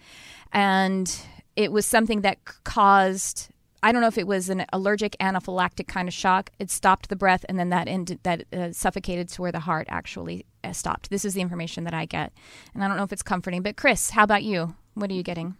[0.53, 1.15] and
[1.57, 3.49] it was something that caused.
[3.83, 6.51] I don't know if it was an allergic anaphylactic kind of shock.
[6.59, 9.89] It stopped the breath, and then that ended, that uh, suffocated to where the heart
[9.91, 11.11] actually uh, stopped.
[11.11, 12.33] This is the information that I get,
[12.75, 13.63] and I don't know if it's comforting.
[13.63, 14.75] But Chris, how about you?
[14.95, 15.57] What are you getting?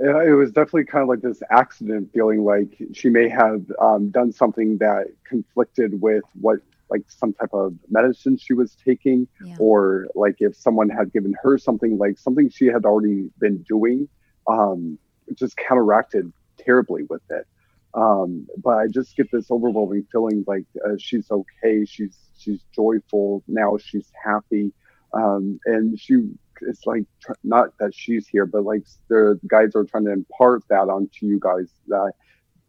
[0.00, 4.10] Yeah, it was definitely kind of like this accident feeling like she may have um,
[4.10, 6.58] done something that conflicted with what
[6.90, 9.56] like some type of medicine she was taking Yeah.
[9.58, 14.08] or like if someone had given her something like something she had already been doing
[14.46, 14.98] um,
[15.34, 16.30] just counteracted
[16.64, 17.46] terribly with it
[17.94, 23.42] um, but i just get this overwhelming feeling like uh, she's okay she's she's joyful
[23.48, 24.72] now she's happy
[25.14, 26.28] um, and she
[26.62, 30.62] it's like tr- not that she's here, but like the guys are trying to impart
[30.68, 32.12] that onto you guys that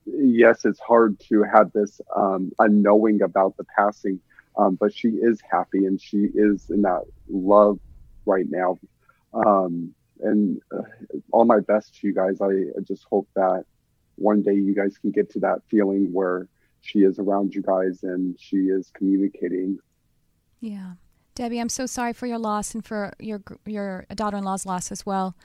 [0.06, 4.20] yes, it's hard to have this um, unknowing about the passing,
[4.58, 7.80] um, but she is happy and she is in that love
[8.26, 8.80] right now.
[9.34, 10.84] Um, and uh,
[11.32, 12.40] all my best to you guys.
[12.42, 13.66] I, I just hope that
[14.16, 16.48] one day you guys can get to that feeling where
[16.82, 19.80] she is around you guys and she is communicating
[20.60, 20.94] Yeah.
[21.36, 25.36] Debbie, I'm so sorry for your loss and for your your daughter-in-law's loss as well.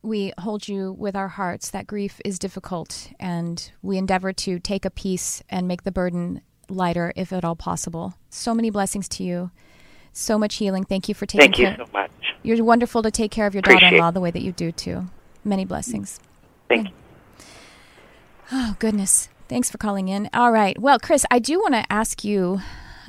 [0.00, 1.70] We hold you with our hearts.
[1.70, 6.40] That grief is difficult, and we endeavor to take a piece and make the burden
[6.70, 8.14] lighter, if at all possible.
[8.30, 9.50] So many blessings to you.
[10.14, 10.84] So much healing.
[10.84, 11.76] Thank you for taking Thank you care.
[11.76, 12.10] so much.
[12.42, 15.06] You're wonderful to take care of your Appreciate daughter-in-law the way that you do too.
[15.44, 16.20] Many blessings.
[16.68, 16.94] Thank you.
[18.50, 19.28] Oh, goodness.
[19.48, 20.30] Thanks for calling in.
[20.32, 20.78] All right.
[20.78, 22.60] Well, Chris, I do want to ask you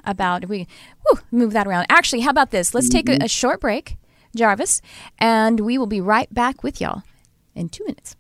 [0.04, 0.68] about we
[1.06, 1.86] whew, move that around.
[1.90, 2.74] Actually, how about this?
[2.74, 3.24] Let's take a, mm-hmm.
[3.24, 3.98] a short break,
[4.36, 4.82] Jarvis,
[5.18, 7.04] and we will be right back with y'all
[7.56, 8.16] in 2 minutes.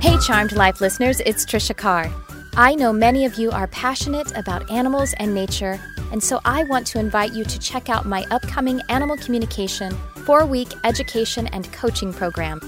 [0.00, 2.10] Hey Charmed Life listeners, it's Trisha Carr.
[2.56, 5.80] I know many of you are passionate about animals and nature
[6.12, 9.92] and so I want to invite you to check out my upcoming Animal Communication
[10.24, 12.60] four week education and coaching program.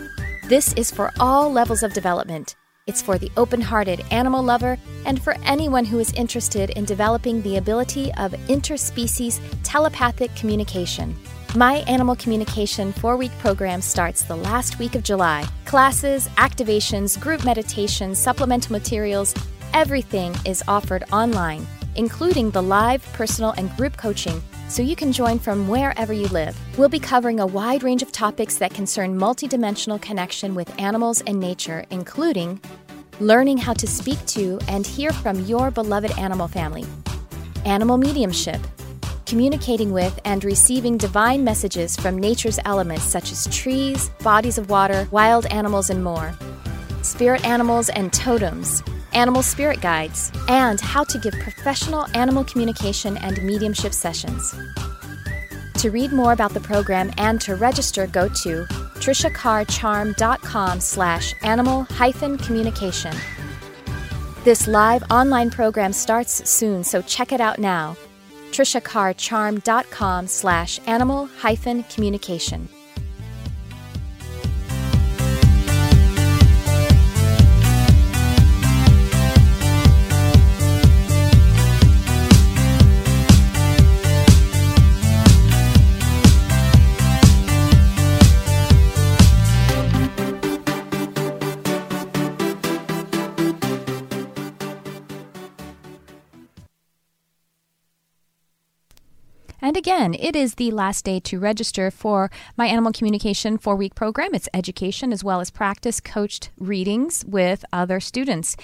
[0.48, 2.56] This is for all levels of development.
[2.86, 4.76] It's for the open hearted animal lover
[5.06, 11.16] and for anyone who is interested in developing the ability of interspecies telepathic communication.
[11.54, 15.46] My Animal Communication four week program starts the last week of July.
[15.64, 19.34] Classes, activations, group meditations, supplemental materials,
[19.74, 25.38] everything is offered online, including the live, personal, and group coaching, so you can join
[25.38, 26.58] from wherever you live.
[26.78, 31.38] We'll be covering a wide range of topics that concern multidimensional connection with animals and
[31.38, 32.60] nature, including
[33.20, 36.84] learning how to speak to and hear from your beloved animal family,
[37.64, 38.60] animal mediumship,
[39.26, 45.08] communicating with and receiving divine messages from nature's elements such as trees, bodies of water,
[45.10, 46.34] wild animals, and more,
[47.02, 48.82] spirit animals and totems,
[49.14, 54.54] animal spirit guides, and how to give professional animal communication and mediumship sessions.
[55.78, 58.64] To read more about the program and to register, go to
[59.02, 63.16] trishacarrcharm.com slash animal hyphen communication.
[64.44, 67.96] This live online program starts soon, so check it out now
[68.52, 72.68] trishacarrcharm.com slash animal hyphen communication.
[99.72, 103.94] And again, it is the last day to register for my animal communication four week
[103.94, 104.34] program.
[104.34, 108.54] It's education as well as practice coached readings with other students.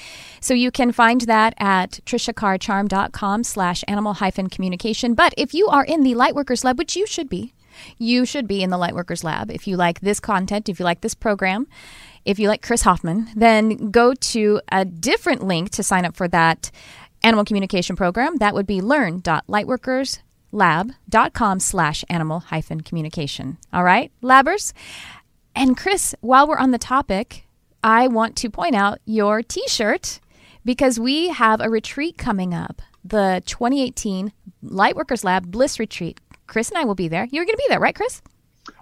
[0.43, 5.15] So you can find that at trishacarrcharm.com slash animal hyphen communication.
[5.15, 7.55] But if you are in the Lightworkers Lab, which you should be,
[7.97, 9.51] you should be in the Lightworkers Lab.
[9.51, 11.69] If you like this content, if you like this program,
[12.27, 16.29] if you like Chris Hoffman, then go to a different link to sign up for
[16.29, 16.71] that
[17.23, 18.37] animal communication program.
[18.37, 23.59] That would be learn.lightworkers.com lab.com slash animal hyphen communication.
[23.73, 24.73] All right, labbers?
[25.55, 27.47] And Chris, while we're on the topic,
[27.83, 30.21] I want to point out your t shirt
[30.65, 34.33] because we have a retreat coming up the 2018
[34.65, 36.21] Lightworkers Lab Bliss Retreat.
[36.47, 37.27] Chris and I will be there.
[37.31, 38.23] You're going to be there, right, Chris?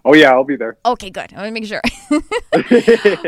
[0.08, 0.78] Oh yeah, I'll be there.
[0.86, 1.32] Okay, good.
[1.34, 1.82] I want to make sure.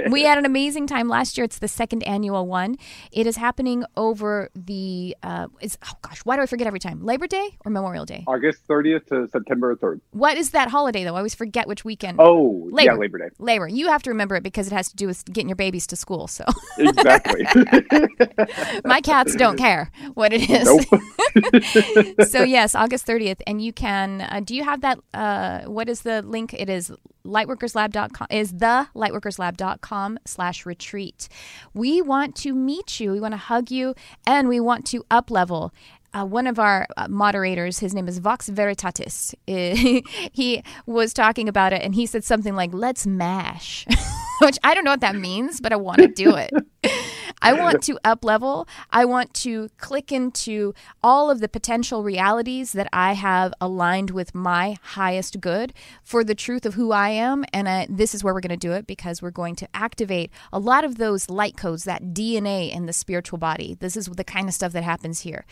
[0.12, 1.44] we had an amazing time last year.
[1.44, 2.76] It's the second annual one.
[3.10, 5.16] It is happening over the.
[5.20, 7.04] Uh, is oh gosh, why do I forget every time?
[7.04, 8.22] Labor Day or Memorial Day?
[8.28, 10.00] August 30th to September 3rd.
[10.12, 11.14] What is that holiday though?
[11.14, 12.20] I always forget which weekend.
[12.20, 12.92] Oh, Labor.
[12.92, 13.30] yeah, Labor Day.
[13.40, 13.66] Labor.
[13.66, 15.96] You have to remember it because it has to do with getting your babies to
[15.96, 16.28] school.
[16.28, 16.44] So
[16.78, 17.44] Exactly.
[18.84, 20.64] my cats don't care what it is.
[20.64, 22.28] Nope.
[22.28, 24.20] so yes, August 30th, and you can.
[24.20, 25.00] Uh, do you have that?
[25.12, 26.54] Uh, what is the link?
[26.54, 26.92] It is
[27.24, 31.28] lightworkerslab.com is the lightworkerslab.com slash retreat.
[31.74, 33.12] We want to meet you.
[33.12, 33.94] We want to hug you
[34.26, 35.72] and we want to up level
[36.14, 39.34] uh, one of our uh, moderators, his name is Vox Veritatis,
[40.32, 43.86] he was talking about it and he said something like, let's mash,
[44.40, 46.50] which I don't know what that means, but I want to do it.
[47.40, 48.66] I want to up level.
[48.90, 54.34] I want to click into all of the potential realities that I have aligned with
[54.34, 55.72] my highest good
[56.02, 57.44] for the truth of who I am.
[57.52, 60.30] And I, this is where we're going to do it because we're going to activate
[60.52, 63.76] a lot of those light codes, that DNA in the spiritual body.
[63.78, 65.44] This is the kind of stuff that happens here.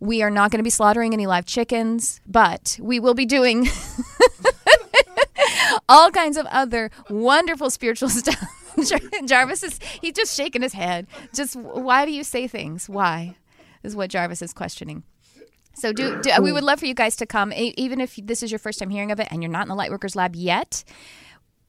[0.00, 3.68] We are not going to be slaughtering any live chickens, but we will be doing
[5.88, 8.61] all kinds of other wonderful spiritual stuff.
[9.24, 11.06] Jarvis is he's just shaking his head.
[11.34, 12.88] Just why do you say things?
[12.88, 13.36] Why?
[13.82, 15.02] Is what Jarvis is questioning.
[15.74, 18.52] So do, do we would love for you guys to come, even if this is
[18.52, 20.84] your first time hearing of it and you're not in the Lightworkers Lab yet.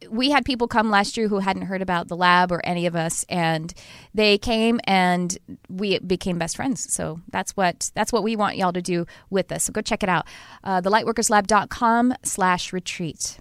[0.10, 2.94] We had people come last year who hadn't heard about the lab or any of
[2.94, 3.74] us, and
[4.14, 5.38] they came and
[5.70, 6.94] we became best friends.
[6.94, 9.64] So that's what that's what we want y'all to do with us.
[9.64, 10.28] So go check it out,
[10.66, 13.38] uh, thelightworkerslab.com slash retreat.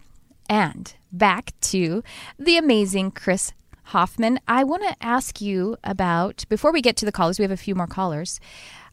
[0.48, 2.04] And back to
[2.38, 3.52] the amazing Chris
[3.84, 4.40] Hoffman.
[4.48, 7.56] I want to ask you about, before we get to the callers, we have a
[7.56, 8.40] few more callers.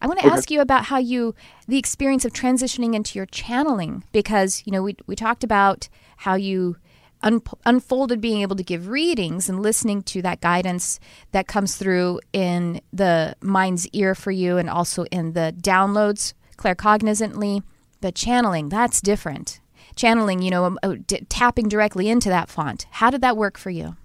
[0.02, 0.34] I want to Okay.
[0.34, 1.36] ask you about how you,
[1.68, 6.36] the experience of transitioning into your channeling, because, you know, we, we talked about how
[6.36, 6.78] you
[7.22, 11.00] un- unfolded being able to give readings and listening to that guidance
[11.32, 17.62] that comes through in the mind's ear for you and also in the downloads claircognizantly.
[18.02, 19.60] The channeling, that's different.
[19.96, 20.96] Channeling, you know, um, uh,
[21.28, 22.86] tapping directly into that font.
[22.92, 23.98] How did that work for you?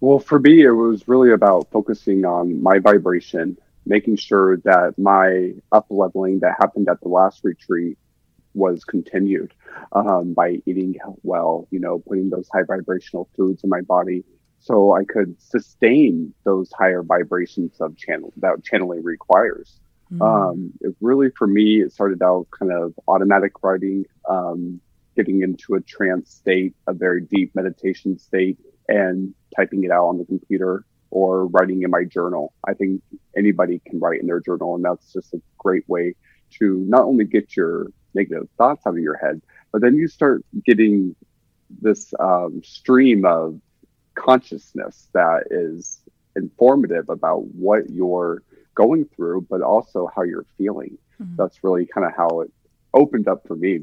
[0.00, 3.56] Well, for me, it was really about focusing on my vibration,
[3.86, 7.98] making sure that my up leveling that happened at the last retreat
[8.54, 9.52] was continued
[9.92, 14.24] um, by eating well, you know, putting those high vibrational foods in my body
[14.60, 19.80] so I could sustain those higher vibrations of channel that channeling requires.
[20.12, 20.22] Mm.
[20.22, 24.80] Um, it really, for me, it started out kind of automatic writing, um,
[25.16, 28.58] getting into a trance state, a very deep meditation state,
[28.88, 32.52] and typing it out on the computer or writing in my journal.
[32.66, 33.02] I think
[33.36, 36.14] anybody can write in their journal, and that's just a great way
[36.58, 39.40] to not only get your negative thoughts out of your head,
[39.72, 41.14] but then you start getting
[41.80, 43.60] this um, stream of
[44.14, 46.00] consciousness that is
[46.36, 48.42] informative about what you're
[48.74, 50.96] going through, but also how you're feeling.
[51.20, 51.36] Mm-hmm.
[51.36, 52.50] That's really kind of how it
[52.94, 53.80] opened up for me.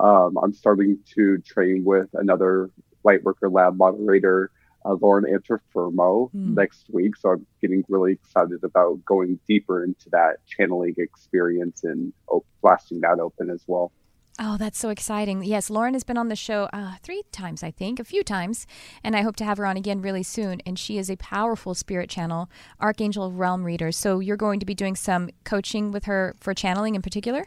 [0.00, 2.70] Um, I'm starting to train with another
[3.04, 4.50] Lightworker Lab moderator,
[4.84, 6.54] uh, Lauren Anterfermo, mm.
[6.54, 7.16] next week.
[7.16, 13.00] So I'm getting really excited about going deeper into that channeling experience and op- blasting
[13.00, 13.92] that open as well.
[14.36, 15.44] Oh, that's so exciting.
[15.44, 18.66] Yes, Lauren has been on the show uh, three times, I think, a few times,
[19.04, 20.60] and I hope to have her on again really soon.
[20.66, 22.50] And she is a powerful spirit channel,
[22.80, 23.92] Archangel Realm reader.
[23.92, 27.46] So you're going to be doing some coaching with her for channeling in particular?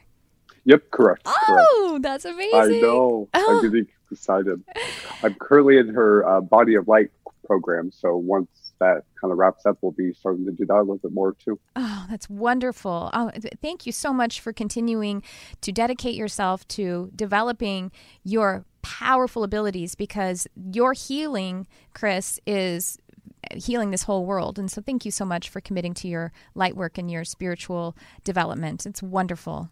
[0.63, 1.23] Yep, correct.
[1.25, 2.03] Oh, correct.
[2.03, 2.55] that's amazing.
[2.55, 3.27] I know.
[3.33, 3.57] Oh.
[3.57, 4.63] I'm getting excited.
[5.23, 7.11] I'm currently in her uh, Body of Light
[7.45, 7.91] program.
[7.91, 8.49] So once
[8.79, 11.33] that kind of wraps up, we'll be starting to do that a little bit more
[11.33, 11.59] too.
[11.75, 13.09] Oh, that's wonderful.
[13.13, 13.31] Oh,
[13.61, 15.23] thank you so much for continuing
[15.61, 17.91] to dedicate yourself to developing
[18.23, 22.97] your powerful abilities because your healing, Chris, is
[23.55, 24.59] healing this whole world.
[24.59, 27.95] And so thank you so much for committing to your light work and your spiritual
[28.23, 28.85] development.
[28.85, 29.69] It's wonderful.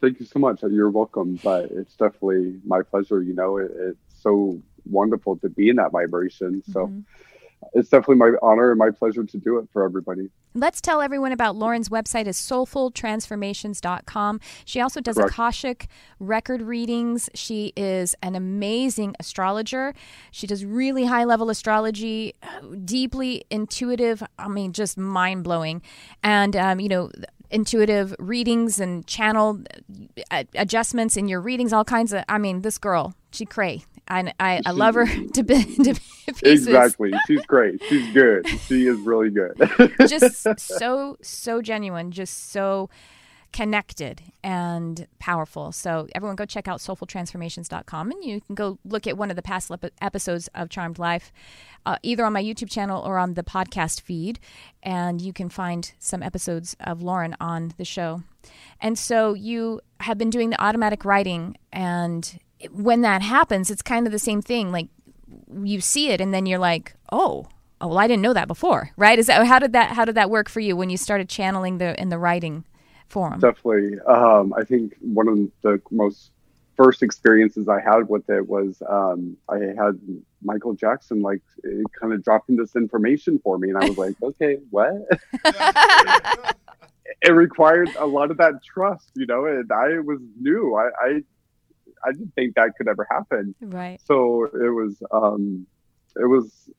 [0.00, 0.62] Thank you so much.
[0.62, 1.38] You're welcome.
[1.42, 3.22] But it's definitely my pleasure.
[3.22, 6.62] You know, it, it's so wonderful to be in that vibration.
[6.72, 7.00] So mm-hmm
[7.72, 10.28] it's definitely my honor and my pleasure to do it for everybody.
[10.54, 14.40] Let's tell everyone about Lauren's website is soulfultransformations.com.
[14.64, 15.32] She also does Correct.
[15.32, 15.88] Akashic
[16.18, 17.28] record readings.
[17.34, 19.92] She is an amazing astrologer.
[20.30, 22.34] She does really high level astrology,
[22.84, 25.82] deeply intuitive, I mean, just mind blowing.
[26.22, 27.10] And, um, you know,
[27.50, 29.60] intuitive readings and channel
[30.30, 33.84] uh, adjustments in your readings, all kinds of, I mean, this girl, she cray.
[34.08, 36.68] I, I, I love her to, be, to pieces.
[36.68, 37.12] Exactly.
[37.26, 37.82] She's great.
[37.88, 38.46] She's good.
[38.48, 39.56] She is really good.
[40.06, 42.88] just so, so genuine, just so
[43.56, 45.72] connected and powerful.
[45.72, 49.40] So everyone go check out soulfultransformations.com and you can go look at one of the
[49.40, 51.32] past episodes of Charmed Life
[51.86, 54.40] uh, either on my YouTube channel or on the podcast feed
[54.82, 58.22] and you can find some episodes of Lauren on the show.
[58.78, 62.38] And so you have been doing the automatic writing and
[62.70, 64.70] when that happens, it's kind of the same thing.
[64.70, 64.88] Like
[65.50, 67.46] you see it, and then you're like, oh,
[67.80, 69.18] oh, well, I didn't know that before, right?
[69.18, 71.78] Is that how did that how did that work for you when you started channeling
[71.78, 72.64] the in the writing
[73.08, 73.38] form?
[73.40, 73.98] Definitely.
[74.00, 76.30] Um, I think one of the most
[76.76, 79.98] first experiences I had with it was um, I had
[80.42, 81.42] Michael Jackson like
[81.98, 84.92] kind of dropping this information for me, and I was like, okay, what?
[87.22, 90.76] it required a lot of that trust, you know, and I was new.
[90.76, 91.22] I, I
[92.04, 93.54] I didn't think that could ever happen.
[93.60, 94.00] Right.
[94.04, 95.66] So it was um,
[96.16, 96.70] it was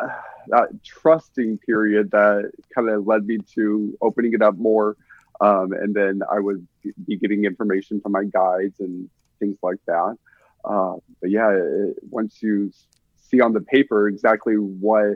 [0.00, 0.08] uh,
[0.48, 4.96] that trusting period that kind of led me to opening it up more,
[5.40, 6.66] um, and then I would
[7.06, 9.08] be getting information from my guides and
[9.38, 10.16] things like that.
[10.64, 12.72] Uh, but yeah, it, once you
[13.16, 15.14] see on the paper exactly what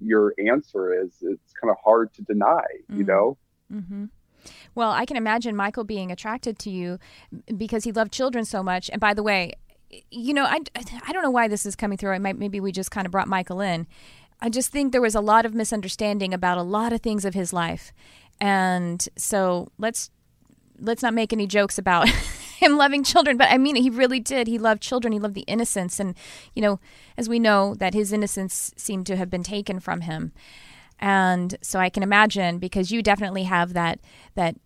[0.00, 2.64] your answer is, it's kind of hard to deny.
[2.90, 2.98] Mm-hmm.
[2.98, 3.38] You know.
[3.72, 4.04] Mm-hmm.
[4.74, 6.98] Well, I can imagine Michael being attracted to you
[7.56, 8.88] because he loved children so much.
[8.90, 9.52] And by the way,
[10.10, 10.60] you know, I,
[11.06, 12.12] I don't know why this is coming through.
[12.12, 13.86] I might, maybe we just kind of brought Michael in.
[14.40, 17.34] I just think there was a lot of misunderstanding about a lot of things of
[17.34, 17.92] his life.
[18.40, 20.10] And so let's
[20.80, 22.08] let's not make any jokes about
[22.58, 24.46] him loving children, but I mean he really did.
[24.46, 25.12] He loved children.
[25.12, 26.14] He loved the innocence and
[26.54, 26.80] you know,
[27.16, 30.32] as we know that his innocence seemed to have been taken from him.
[31.00, 34.00] And so I can imagine because you definitely have that
[34.34, 34.56] that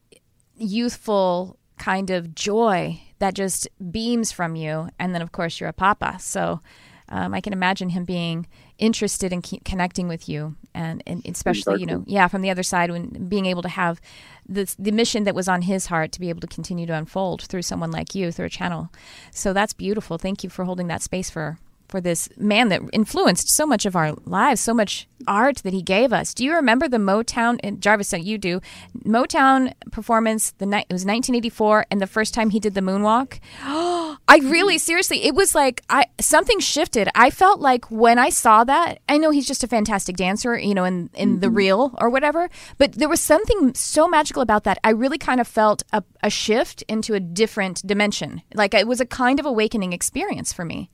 [0.56, 4.88] youthful kind of joy that just beams from you.
[4.98, 6.16] And then, of course, you're a papa.
[6.20, 6.60] So
[7.08, 8.46] um, I can imagine him being
[8.78, 10.56] interested in connecting with you.
[10.74, 14.00] And, and especially, you know, yeah, from the other side, when being able to have
[14.48, 17.42] the, the mission that was on his heart to be able to continue to unfold
[17.42, 18.90] through someone like you, through a channel.
[19.30, 20.18] So that's beautiful.
[20.18, 21.58] Thank you for holding that space for
[21.92, 25.82] for this man that influenced so much of our lives, so much art that he
[25.82, 26.32] gave us.
[26.32, 27.60] Do you remember the Motown?
[27.62, 28.62] And Jarvis, you do
[29.04, 30.52] Motown performance.
[30.52, 33.40] The night it was 1984, and the first time he did the moonwalk.
[33.62, 37.10] I really, seriously, it was like I something shifted.
[37.14, 40.74] I felt like when I saw that, I know he's just a fantastic dancer, you
[40.74, 41.56] know, in in the mm-hmm.
[41.56, 44.78] real or whatever, but there was something so magical about that.
[44.82, 48.40] I really kind of felt a, a shift into a different dimension.
[48.54, 50.88] Like it was a kind of awakening experience for me.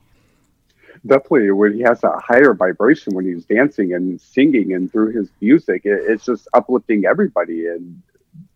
[1.07, 5.31] Definitely, when he has a higher vibration when he's dancing and singing and through his
[5.41, 7.67] music, it, it's just uplifting everybody.
[7.67, 8.03] And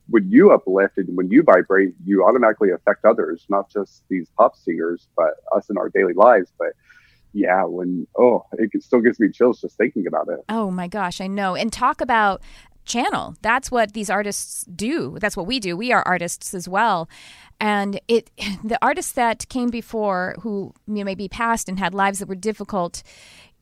[0.08, 4.56] when you uplift and when you vibrate, you automatically affect others, not just these pop
[4.56, 6.52] singers, but us in our daily lives.
[6.58, 6.72] But
[7.32, 10.44] yeah, when oh, it still gives me chills just thinking about it.
[10.48, 11.54] Oh my gosh, I know.
[11.54, 12.42] And talk about
[12.84, 13.34] channel.
[13.42, 15.16] That's what these artists do.
[15.20, 15.76] That's what we do.
[15.76, 17.08] We are artists as well.
[17.60, 18.30] And it
[18.64, 22.34] the artists that came before who you know, maybe passed and had lives that were
[22.34, 23.02] difficult,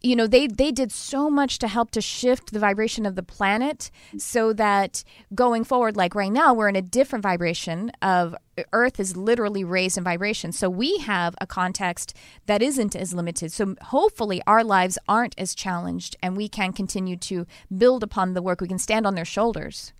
[0.03, 3.23] you know they they did so much to help to shift the vibration of the
[3.23, 8.63] planet so that going forward like right now we're in a different vibration of uh,
[8.73, 13.53] earth is literally raised in vibration so we have a context that isn't as limited
[13.53, 17.47] so hopefully our lives aren't as challenged and we can continue to
[17.77, 19.93] build upon the work we can stand on their shoulders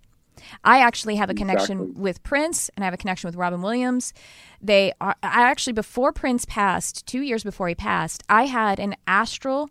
[0.63, 2.01] I actually have a connection Exactly.
[2.01, 4.13] with Prince and I have a connection with Robin Williams.
[4.61, 8.95] They are I actually before Prince passed, 2 years before he passed, I had an
[9.05, 9.69] astral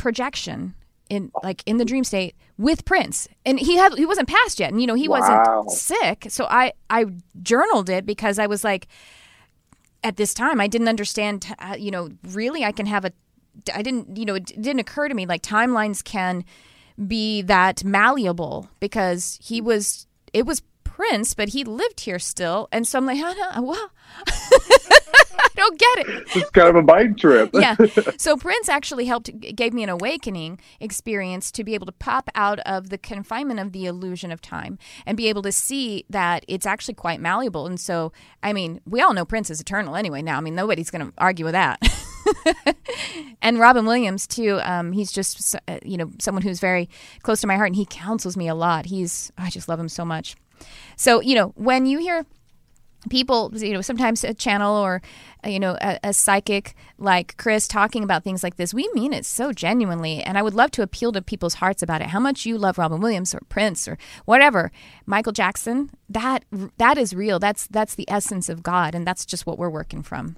[0.00, 0.74] projection
[1.08, 3.28] in like in the dream state with Prince.
[3.44, 5.18] And he had he wasn't passed yet and you know he Wow.
[5.18, 6.26] wasn't sick.
[6.28, 7.06] So I I
[7.42, 8.86] journaled it because I was like
[10.02, 13.12] at this time I didn't understand uh, you know really I can have a
[13.74, 16.44] I didn't you know it didn't occur to me like timelines can
[17.06, 20.62] be that malleable because he was it was
[21.00, 23.90] Prince but he lived here still and so I'm like well
[24.26, 27.50] I don't get it It's kind of a mind trip.
[27.54, 27.76] yeah.
[28.18, 32.58] So Prince actually helped, gave me an awakening experience to be able to pop out
[32.60, 36.66] of the confinement of the illusion of time and be able to see that it's
[36.66, 37.66] actually quite malleable.
[37.66, 40.36] And so, I mean, we all know Prince is eternal anyway now.
[40.36, 41.78] I mean, nobody's going to argue with that.
[43.42, 44.60] and Robin Williams too.
[44.62, 46.88] Um, he's just uh, you know someone who's very
[47.22, 48.86] close to my heart, and he counsels me a lot.
[48.86, 50.36] He's I just love him so much.
[50.96, 52.24] So you know when you hear
[53.08, 55.00] people you know sometimes a channel or
[55.46, 59.24] you know a, a psychic like chris talking about things like this we mean it
[59.24, 60.22] so genuinely.
[60.22, 62.08] And i would love to appeal to people's hearts about it.
[62.08, 63.96] How much you love robin williams or prince or
[64.26, 64.70] whatever.
[65.06, 66.44] Michael jackson that
[66.76, 67.38] that is real.
[67.38, 68.94] That's that's the essence of god.
[68.94, 70.36] And that's just what we're working from.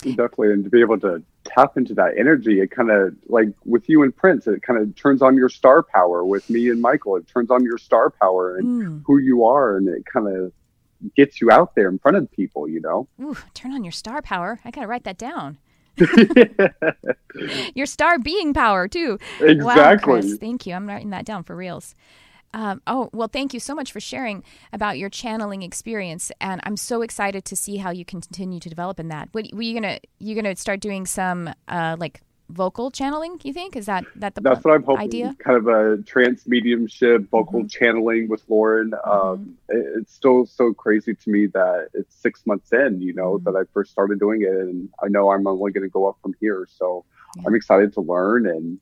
[0.00, 3.88] Definitely, and to be able to tap into that energy, it kind of like with
[3.88, 6.24] you and Prince, it kind of turns on your star power.
[6.24, 8.98] With me and Michael, it turns on your star power and hmm.
[9.06, 10.52] who you are, and it kind of
[11.14, 12.68] gets you out there in front of people.
[12.68, 15.58] You know, Ooh, turn on your star power i gotta write that down
[17.74, 20.20] your star being power too Wow, Exactly.
[20.20, 20.74] Chris, thank you.
[20.74, 21.94] I'm writing that down for reals.
[22.56, 24.42] Um, oh well, thank you so much for sharing
[24.72, 28.98] about your channeling experience, and I'm so excited to see how you continue to develop
[28.98, 29.28] in that.
[29.32, 33.38] What were you gonna you gonna start doing some uh, like vocal channeling?
[33.42, 35.02] You think is that that the that's what I'm hoping.
[35.04, 35.36] idea?
[35.38, 37.66] Kind of a trance mediumship, vocal Mm-hmm.
[37.68, 38.94] channeling with Lauren.
[39.04, 43.02] Um, it- it's still so crazy to me that it's six months in.
[43.02, 43.44] You know Mm-hmm.
[43.52, 46.16] that I first started doing it, and I know I'm only going to go up
[46.22, 46.66] from here.
[46.70, 47.04] So
[47.46, 48.78] I'm excited to learn and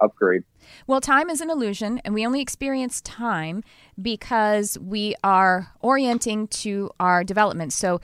[0.00, 0.42] upgrade.
[0.86, 3.62] Well, time is an illusion, and we only experience time
[4.00, 7.72] because we are orienting to our development.
[7.72, 8.00] So,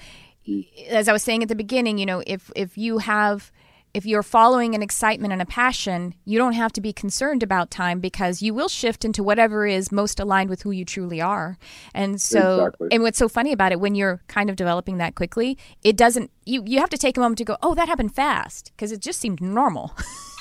[0.88, 3.52] as I was saying at the beginning, you know, if if you have
[3.94, 7.70] if you're following an excitement and a passion, you don't have to be concerned about
[7.70, 11.58] time because you will shift into whatever is most aligned with who you truly are.
[11.94, 12.88] And so, Exactly.
[12.90, 16.30] and what's so funny about it, when you're kind of developing that quickly, it doesn't,
[16.46, 19.00] you, you have to take a moment to go, oh, that happened fast because it
[19.00, 19.94] just seemed normal.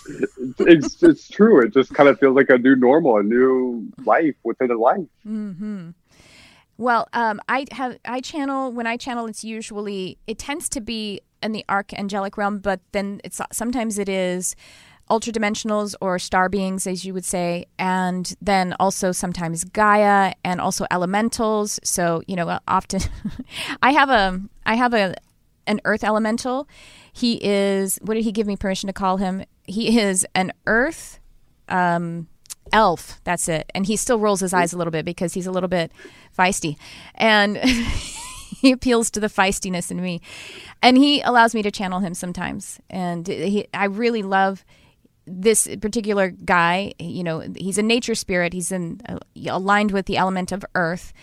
[0.60, 1.62] it's it's true.
[1.62, 5.08] It just kind of feels like a new normal, a new life within a life.
[5.28, 5.92] Mm-hmm.
[6.78, 9.28] Well, um, I have I channel when I channel.
[9.28, 14.10] It's usually it tends to be in the archangelic realm, but then it's sometimes it
[14.10, 14.56] is
[15.10, 20.62] ultra dimensionals or star beings, as you would say, and then also sometimes Gaia and
[20.62, 21.80] also elementals.
[21.84, 23.02] So you know, often
[23.84, 25.16] I have a I have a
[25.68, 26.68] an earth elemental.
[27.14, 29.44] He is what did he give me permission to call him?
[29.66, 31.20] He is an earth
[31.70, 32.28] um,
[32.72, 33.22] elf.
[33.24, 33.70] That's it.
[33.74, 35.92] And he still rolls his eyes a little bit because he's a little bit
[36.38, 36.78] feisty,
[37.16, 37.58] and
[38.62, 40.22] he appeals to the feistiness in me.
[40.82, 42.80] And he allows me to channel him sometimes.
[42.90, 44.64] And he, I really love
[45.26, 48.54] this particular guy, you know, he's a nature spirit.
[48.54, 51.14] He's in uh, aligned with the element of earth,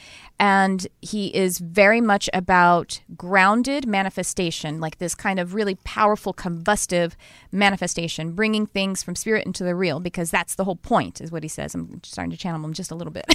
[0.40, 7.14] and he is very much about grounded manifestation, like this kind of really powerful combustive
[7.50, 11.42] manifestation, bringing things from spirit into the real, because that's the whole point, is what
[11.42, 11.74] he says.
[11.74, 13.26] I'm starting to channel him just a little bit.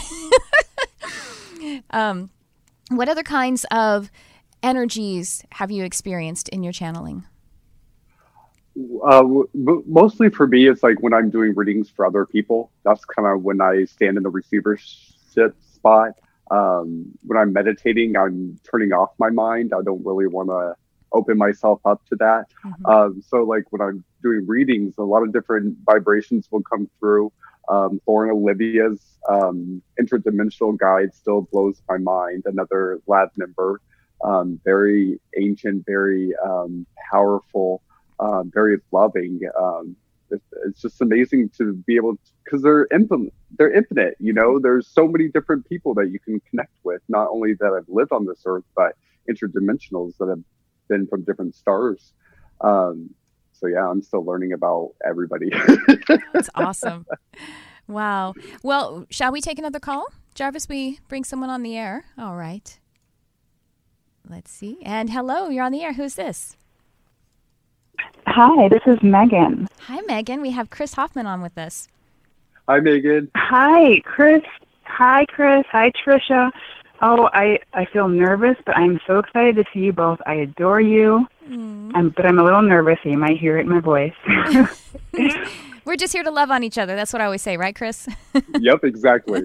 [1.92, 2.30] um,
[2.90, 4.10] what other kinds of
[4.62, 7.26] energies have you experienced in your channeling?
[9.06, 9.24] Uh,
[9.54, 12.72] mostly for me, it's like when I'm doing readings for other people.
[12.84, 16.14] That's kind of when I stand in the receivership spot.
[16.54, 19.74] Um, when I'm meditating, I'm turning off my mind.
[19.76, 20.76] I don't really want to
[21.12, 22.46] open myself up to that.
[22.66, 22.86] Mm-hmm.
[22.86, 27.32] Um, so, like when I'm doing readings, a lot of different vibrations will come through.
[27.70, 32.44] Um, Lauren Olivia's um, interdimensional guide still blows my mind.
[32.46, 33.80] Another lab member,
[34.24, 37.82] um, very ancient, very um, powerful
[38.20, 39.42] um, very loving.
[40.30, 43.34] It's, it's, just amazing to be able because they're infinite.
[43.58, 44.16] They're infinite.
[44.20, 47.02] You know, there's so many different people that you can connect with.
[47.08, 48.96] Not only that have lived on this earth, but
[49.30, 50.44] interdimensionals that have
[50.88, 52.14] been from different stars.
[52.62, 53.12] Um,
[53.54, 55.52] so yeah, I'm still learning about everybody.
[56.34, 57.06] That's awesome.
[57.88, 58.34] Wow.
[58.64, 60.08] Well, shall we take another call?
[60.36, 62.06] Jarvis, we bring someone on the air.
[62.18, 62.80] All right.
[64.28, 64.80] Let's see.
[64.84, 65.94] And hello, you're on the air.
[65.94, 66.56] Who's this?
[68.28, 69.68] Hi, this is Megan.
[69.82, 70.42] Hi, Megan.
[70.42, 71.88] We have Chris Hoffman on with us.
[72.68, 73.30] Hi, Megan.
[73.36, 74.42] Hi, Chris.
[74.84, 75.66] Hi, Chris.
[75.72, 76.52] Hi, Trisha.
[77.02, 80.20] Oh, I I feel nervous, but I'm so excited to see you both.
[80.26, 81.28] I adore you.
[81.48, 81.92] Mm.
[81.94, 82.98] I'm, but I'm a little nervous.
[83.04, 84.14] You might hear it in my voice.
[85.86, 86.96] We're just here to love on each other.
[86.96, 88.08] That's what I always say, right, Chris?
[88.60, 89.42] yep, exactly.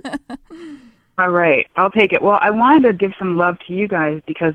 [1.19, 2.23] All right, I'll take it.
[2.23, 4.55] Well, I wanted to give some love to you guys because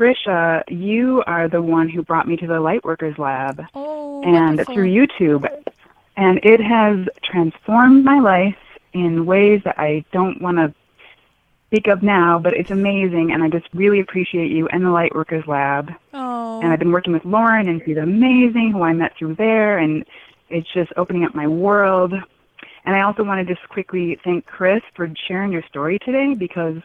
[0.00, 4.74] Trisha, you are the one who brought me to the Lightworkers Lab, oh, and wonderful.
[4.74, 5.46] through YouTube,
[6.16, 8.56] and it has transformed my life
[8.94, 10.72] in ways that I don't want to
[11.66, 15.46] speak of now, but it's amazing, and I just really appreciate you and the Lightworkers
[15.46, 15.92] Lab.
[16.14, 16.62] Oh.
[16.62, 20.06] And I've been working with Lauren, and she's amazing, who I met through there, and
[20.48, 22.14] it's just opening up my world.
[22.86, 26.76] And I also want to just quickly thank Chris for sharing your story today because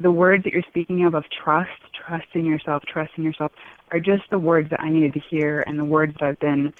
[0.00, 3.52] the words that you're speaking of of trust, trust in yourself, trust in yourself,
[3.92, 6.72] are just the words that I needed to hear and the words that I've been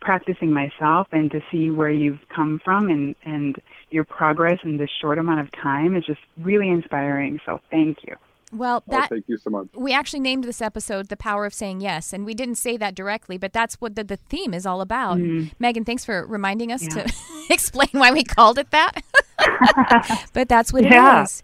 [0.00, 3.56] practicing myself and to see where you've come from and, and
[3.90, 7.40] your progress in this short amount of time is just really inspiring.
[7.44, 8.14] So thank you.
[8.52, 9.66] Well, oh, that oh, thank you so much.
[9.74, 12.94] We actually named this episode "The Power of Saying Yes," and we didn't say that
[12.94, 15.18] directly, but that's what the, the theme is all about.
[15.18, 15.48] Mm-hmm.
[15.58, 17.02] Megan, thanks for reminding us yeah.
[17.02, 17.14] to
[17.50, 19.02] explain why we called it that.
[20.32, 21.20] but that's what yeah.
[21.20, 21.42] it is.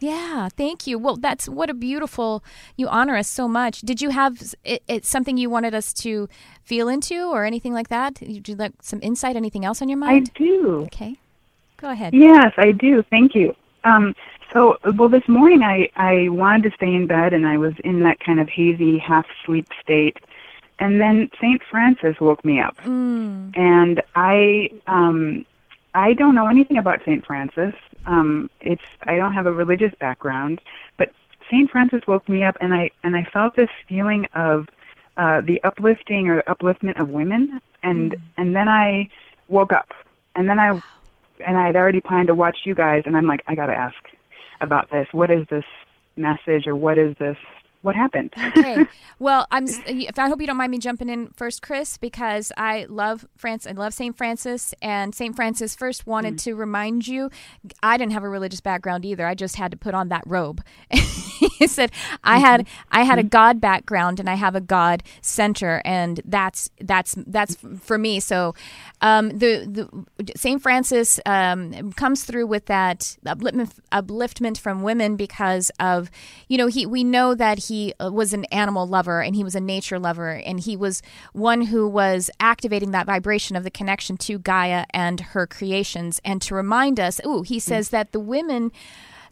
[0.00, 0.98] Yeah, thank you.
[0.98, 2.42] Well, that's what a beautiful.
[2.76, 3.82] You honor us so much.
[3.82, 6.28] Did you have it, it something you wanted us to
[6.62, 8.14] feel into, or anything like that?
[8.14, 9.36] Did you like some insight?
[9.36, 10.30] Anything else on your mind?
[10.34, 10.82] I do.
[10.86, 11.16] Okay,
[11.76, 12.14] go ahead.
[12.14, 13.02] Yes, I do.
[13.10, 13.54] Thank you.
[13.84, 14.14] Um,
[14.52, 18.00] so, well, this morning I I wanted to stay in bed, and I was in
[18.00, 20.16] that kind of hazy, half sleep state,
[20.78, 23.56] and then Saint Francis woke me up, mm.
[23.56, 25.44] and I um
[25.92, 27.74] I don't know anything about Saint Francis
[28.06, 30.60] um, it's I don't have a religious background,
[30.96, 31.12] but
[31.50, 34.68] Saint Francis woke me up, and I and I felt this feeling of
[35.16, 38.20] uh, the uplifting or upliftment of women, and mm.
[38.36, 39.08] and then I
[39.48, 39.92] woke up,
[40.34, 40.80] and then I
[41.46, 43.74] and I had already planned to watch you guys, and I'm like, I got to
[43.74, 43.96] ask
[44.60, 45.08] about this.
[45.12, 45.64] What is this
[46.16, 47.38] message, or what is this
[47.82, 48.32] what happened.
[48.56, 48.86] okay.
[49.18, 49.66] Well, I'm.
[49.68, 53.66] If I hope you don't mind me jumping in first, Chris, because I love France.
[53.66, 56.44] I love Saint Francis, and Saint Francis first wanted mm.
[56.44, 57.28] to remind you.
[57.82, 59.26] I didn't have a religious background either.
[59.26, 60.64] I just had to put on that robe.
[61.60, 61.92] he said
[62.24, 62.44] I mm-hmm.
[62.44, 63.28] had I had a mm-hmm.
[63.28, 68.18] God background and I have a God center, and that's that's that's for me.
[68.18, 68.54] So,
[69.00, 69.66] um, the
[70.16, 76.10] the Saint Francis um, comes through with that upliftment, upliftment from women because of
[76.48, 79.54] you know he we know that he uh, was an animal lover and he was
[79.54, 81.02] a nature lover and he was
[81.34, 86.40] one who was activating that vibration of the connection to Gaia and her creations and
[86.42, 87.90] to remind us oh he says mm.
[87.90, 88.72] that the women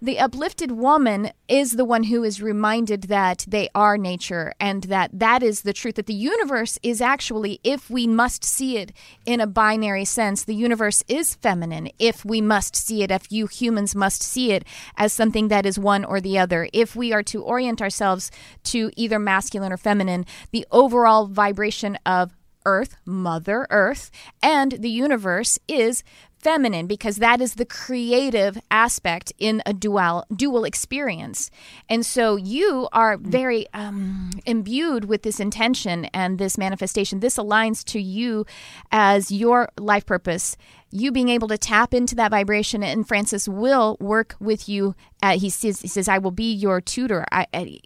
[0.00, 5.10] the uplifted woman is the one who is reminded that they are nature and that
[5.12, 8.92] that is the truth that the universe is actually if we must see it
[9.26, 11.90] in a binary sense the universe is feminine.
[11.98, 14.64] If we must see it if you humans must see it
[14.96, 18.30] as something that is one or the other if we are to orient ourselves
[18.64, 22.32] to either masculine or feminine the overall vibration of
[22.68, 24.10] Earth, Mother Earth,
[24.42, 26.04] and the universe is
[26.38, 31.50] feminine because that is the creative aspect in a dual dual experience.
[31.88, 37.20] And so you are very um, imbued with this intention and this manifestation.
[37.20, 38.46] This aligns to you
[38.90, 40.56] as your life purpose
[40.90, 45.38] you being able to tap into that vibration and francis will work with you uh,
[45.38, 47.24] he says he says i will be your tutor.
[47.32, 47.80] I, I,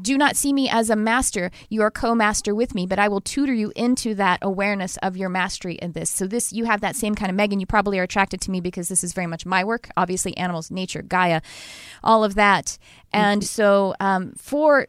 [0.00, 1.50] do not see me as a master.
[1.68, 5.28] You are co-master with me but i will tutor you into that awareness of your
[5.28, 6.10] mastery in this.
[6.10, 7.60] So this you have that same kind of megan.
[7.60, 9.88] You probably are attracted to me because this is very much my work.
[9.96, 11.40] Obviously animals nature gaia
[12.02, 12.78] all of that.
[13.12, 14.86] And so um, for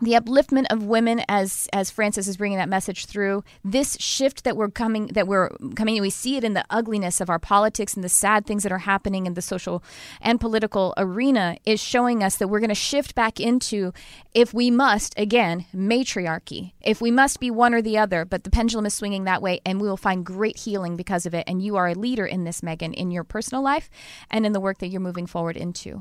[0.00, 4.56] the upliftment of women as as Francis is bringing that message through this shift that
[4.56, 8.02] we're coming that we're coming we see it in the ugliness of our politics and
[8.02, 9.82] the sad things that are happening in the social
[10.20, 13.92] and political arena is showing us that we're going to shift back into
[14.34, 16.74] if we must again matriarchy.
[16.80, 19.60] If we must be one or the other but the pendulum is swinging that way
[19.66, 21.44] and we will find great healing because of it.
[21.46, 23.90] And you are a leader in this Megan in your personal life
[24.30, 26.00] and in the work that you're moving forward into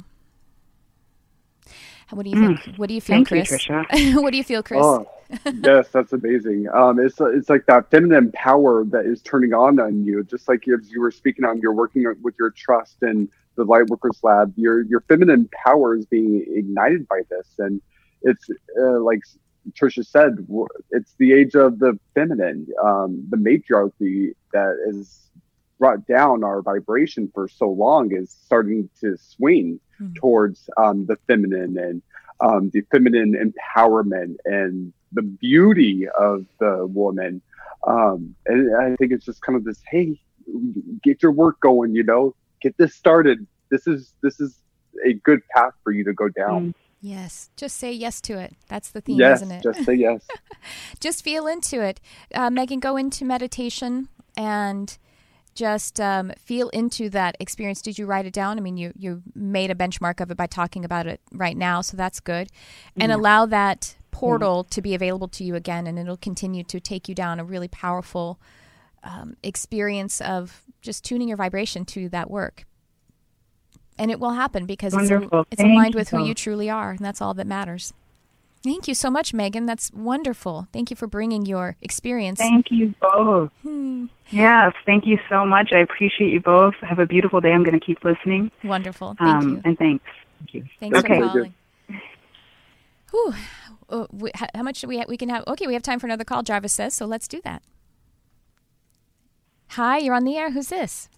[2.11, 2.59] what do you think?
[2.59, 2.77] Mm.
[2.77, 3.67] What do you feel, Thank Chris?
[3.67, 4.81] You, what do you feel, Chris?
[4.81, 5.09] Oh,
[5.63, 6.67] yes, that's amazing.
[6.73, 10.67] Um, it's it's like that feminine power that is turning on on you, just like
[10.67, 11.59] as you were speaking on.
[11.59, 14.53] You're working with your trust and the Lightworkers Lab.
[14.57, 17.81] Your your feminine power is being ignited by this, and
[18.23, 18.49] it's
[18.79, 19.21] uh, like
[19.71, 20.47] Trisha said,
[20.91, 25.29] it's the age of the feminine, um, the matriarchy that is
[25.77, 30.15] brought down our vibration for so long is starting to swing mm.
[30.15, 32.01] towards um, the feminine and
[32.41, 37.41] um, the feminine empowerment and the beauty of the woman.
[37.85, 40.19] Um, and I think it's just kind of this, hey,
[41.03, 43.45] get your work going, you know, get this started.
[43.69, 44.57] This is this is
[45.05, 46.69] a good path for you to go down.
[46.69, 46.73] Mm.
[47.01, 48.53] Yes, just say yes to it.
[48.67, 49.63] That's the theme, yes, isn't it?
[49.63, 50.27] Just say yes.
[50.99, 52.01] just feel into it.
[52.33, 54.97] Uh, Megan, go into meditation and
[55.53, 57.81] just um, feel into that experience.
[57.81, 58.57] Did you write it down?
[58.57, 61.81] I mean, you you made a benchmark of it by talking about it right now,
[61.81, 62.49] so that's good.
[62.97, 67.09] And allow that portal to be available to you again, and it'll continue to take
[67.09, 68.39] you down a really powerful
[69.03, 72.65] um, experience of just tuning your vibration to that work.
[73.97, 75.41] And it will happen because Wonderful.
[75.41, 77.93] it's, it's aligned with who you truly are, and that's all that matters.
[78.63, 79.65] Thank you so much, Megan.
[79.65, 80.67] That's wonderful.
[80.73, 82.39] Thank you for bringing your experience.
[82.39, 83.51] Thank you both.
[83.61, 84.05] Hmm.
[84.29, 85.71] Yes, thank you so much.
[85.73, 86.75] I appreciate you both.
[86.81, 87.51] Have a beautiful day.
[87.51, 88.51] I'm going to keep listening.
[88.63, 89.15] Wonderful.
[89.17, 89.61] Thank um, you.
[89.65, 90.05] And thanks.
[90.37, 90.65] Thank you.
[90.79, 91.19] Thanks okay.
[91.19, 91.53] for calling.
[93.11, 93.33] Whew.
[93.89, 95.07] Uh, we, how much do we have?
[95.07, 95.43] We can have.
[95.47, 96.43] Okay, we have time for another call.
[96.43, 97.05] Jarvis says so.
[97.05, 97.63] Let's do that.
[99.69, 100.51] Hi, you're on the air.
[100.51, 101.09] Who's this?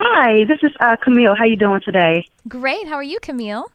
[0.00, 1.34] Hi, this is uh, Camille.
[1.34, 2.28] How you doing today?
[2.48, 2.86] Great.
[2.86, 3.70] How are you, Camille?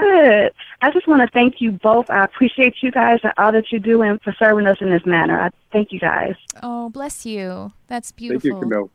[0.00, 0.52] Good.
[0.82, 2.10] I just want to thank you both.
[2.10, 5.04] I appreciate you guys and all that you do and for serving us in this
[5.06, 5.40] manner.
[5.40, 6.34] I thank you guys.
[6.62, 7.72] Oh, bless you.
[7.86, 8.40] That's beautiful.
[8.40, 8.90] Thank you, Camille.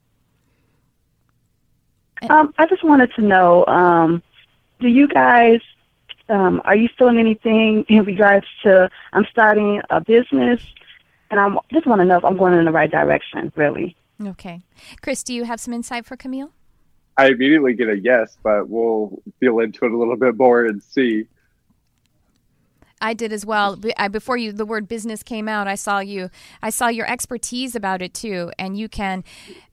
[2.30, 4.22] Um, I just wanted to know, um,
[4.80, 5.62] do you guys,
[6.28, 10.62] um, are you feeling anything in regards to, I'm starting a business
[11.32, 13.96] and I just want to know if I'm going in the right direction, really.
[14.22, 14.62] Okay.
[15.02, 16.52] Chris, do you have some insight for Camille?
[17.20, 20.82] I immediately get a yes, but we'll feel into it a little bit more and
[20.82, 21.28] see.
[23.02, 23.76] I did as well.
[23.76, 25.68] Before you, the word business came out.
[25.68, 26.30] I saw you.
[26.64, 29.26] I saw your expertise about it too, and you can.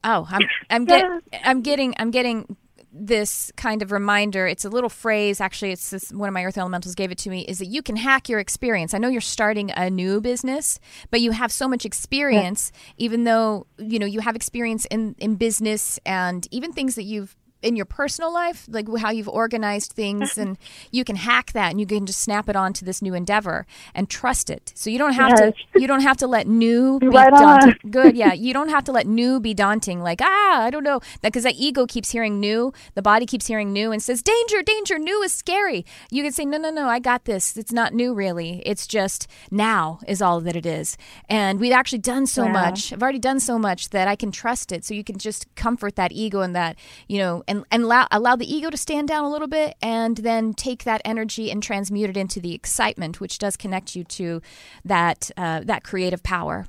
[0.03, 0.43] Oh, I'm.
[0.71, 1.05] I'm get.
[1.45, 1.95] I'm getting.
[1.99, 2.57] I'm getting
[2.99, 4.47] this kind of reminder.
[4.47, 5.41] It's a little phrase.
[5.41, 7.43] Actually, it's this, one of my earth elementals gave it to me.
[7.43, 8.95] Is that you can hack your experience.
[8.95, 10.81] I know you're starting a new business,
[11.11, 12.73] but you have so much experience.
[12.75, 13.07] Yeah.
[13.07, 17.37] Even though you know you have experience in in business and even things that you've
[17.63, 20.59] in your personal life, like how you've organized things, and
[20.91, 24.09] you can hack that, and you can just snap it onto this new endeavor and
[24.09, 24.73] trust it.
[24.75, 25.55] So you don't have yes.
[25.73, 27.77] to you don't have to let new be right daunting.
[27.85, 27.91] On.
[27.91, 28.33] Good, yeah.
[28.33, 30.03] You don't have to let new be daunting.
[30.03, 33.47] Like ah, I don't know, because that, that ego keeps hearing new, the body keeps
[33.47, 34.99] hearing new, and says danger, danger.
[34.99, 35.85] New is scary.
[36.11, 36.89] You can say no, no, no.
[36.89, 37.57] I got this.
[37.57, 38.63] It's not new, really.
[38.65, 40.97] It's just now is all that it is.
[41.29, 42.53] And we've actually done so yeah.
[42.53, 42.93] much.
[42.93, 44.85] I've already done so much that I can trust it.
[44.85, 46.77] So you can just comfort that ego and that
[47.09, 50.19] you know and and allow, allow the ego to stand down a little bit and
[50.19, 54.41] then take that energy and transmute it into the excitement which does connect you to
[54.85, 56.67] that uh, that creative power.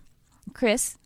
[0.54, 0.98] Chris?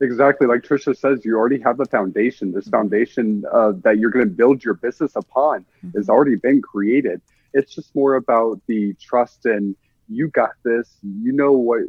[0.00, 0.46] Exactly.
[0.46, 2.52] Like trisha says you already have the foundation.
[2.52, 5.96] This foundation uh, that you're going to build your business upon mm-hmm.
[5.96, 7.20] has already been created.
[7.54, 9.74] It's just more about the trust and
[10.08, 10.98] you got this.
[11.02, 11.82] You know what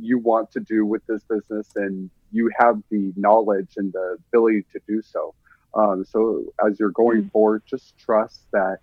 [0.00, 4.64] you want to do with this business and you have the knowledge and the ability
[4.72, 5.34] to do so
[5.76, 7.28] um, so as you're going mm-hmm.
[7.28, 8.78] forward, just trust that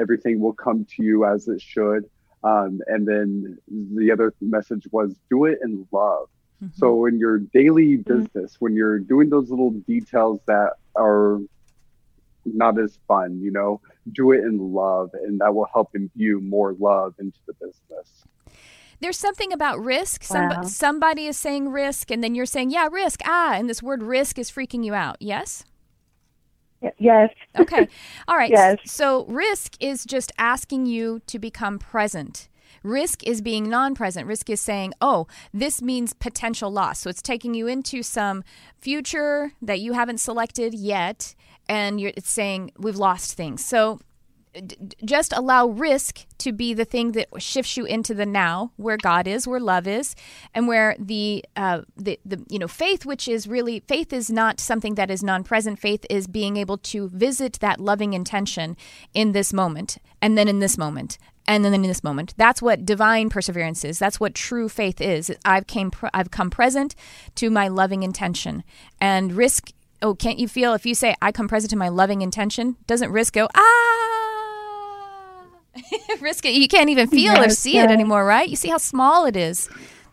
[0.00, 2.08] everything will come to you as it should.
[2.44, 6.28] Um, and then the other message was do it in love.
[6.74, 11.40] So in your daily business, when you're doing those little details that are
[12.46, 13.80] not as fun, you know,
[14.12, 18.24] do it in love, and that will help imbue more love into the business.
[19.00, 20.24] There's something about risk.
[20.24, 20.62] Some, Wow.
[20.62, 23.20] Somebody is saying risk, and then you're saying, yeah, risk.
[23.26, 25.16] Ah, and this word risk is freaking you out.
[25.20, 25.64] Yes?
[26.98, 27.30] Yes.
[27.58, 27.88] Okay.
[28.28, 28.50] All right.
[28.50, 28.78] Yes.
[28.84, 32.48] So risk is just asking you to become present.
[32.82, 34.26] Risk is being non present.
[34.26, 37.00] Risk is saying, oh, this means potential loss.
[37.00, 38.44] So it's taking you into some
[38.78, 41.34] future that you haven't selected yet,
[41.68, 43.64] and you're, it's saying, we've lost things.
[43.64, 44.00] So
[44.64, 48.96] d- just allow risk to be the thing that shifts you into the now where
[48.96, 50.14] god is where love is
[50.54, 54.60] and where the uh, the, the you know faith which is really faith is not
[54.60, 55.78] something that is non-present.
[55.78, 58.76] Faith is being able to visit that loving intention
[59.14, 62.34] in this moment and then in this moment and then in this moment.
[62.36, 64.00] That's what divine perseverance is.
[64.00, 65.30] That's what true faith is.
[65.44, 66.94] I've came i've come present
[67.36, 68.64] to my loving intention.
[69.00, 72.20] And risk oh can't you feel if you say i come present to my loving
[72.20, 74.15] intention doesn't risk go ah
[76.20, 76.54] risk it.
[76.54, 78.48] You can't even feel or Yes, see it anymore right?
[78.48, 79.68] You see how small it is.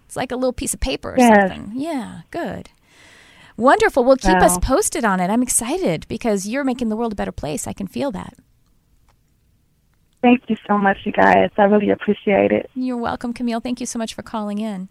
[0.06, 1.50] It's like a little piece of paper or Yes.
[1.50, 1.72] something.
[1.80, 2.70] Yeah good.
[3.58, 4.04] Wonderful.
[4.04, 5.30] Well keep us posted on it.
[5.30, 7.68] I'm excited because you're making the world a better place.
[7.68, 8.34] I can feel that.
[10.22, 11.50] Thank you so much, you guys.
[11.58, 12.70] I really appreciate it.
[12.76, 13.60] you're welcome camille.
[13.60, 14.88] Thank you so much for calling in.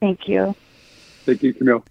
[0.00, 0.54] Thank you.
[1.26, 1.84] Thank you, Camille.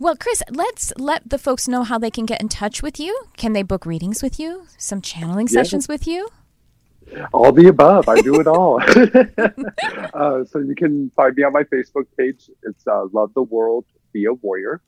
[0.00, 3.24] Well, Chris, let's let the folks know how they can get in touch with you.
[3.36, 4.66] Can they book readings with you?
[4.76, 5.62] Some channeling Yeah.
[5.62, 6.28] sessions with you?
[7.32, 8.08] All the above.
[8.08, 8.80] I do it all.
[10.14, 12.48] uh, so you can find me on my Facebook page.
[12.62, 14.82] It's uh, Love the World, Be a Warrior.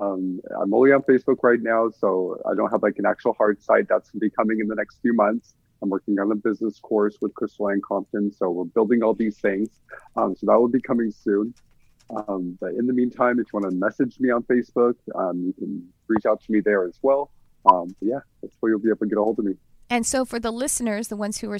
[0.00, 3.62] Um, I'm only on Facebook right now, so I don't have like an actual hard
[3.62, 3.86] site.
[3.88, 5.54] That's going to be coming in the next few months.
[5.82, 9.38] I'm working on a business course with Crystal Ann Compton, so we're building all these
[9.38, 9.68] things.
[10.16, 11.54] Um, so that will be coming soon.
[12.10, 15.52] Um, but in the meantime, if you want to message me on Facebook, um, you
[15.52, 17.30] can reach out to me there as well.
[17.70, 19.54] Um, yeah, that's where you'll be able to get a hold of me.
[19.90, 21.58] And so, for the listeners, the ones who are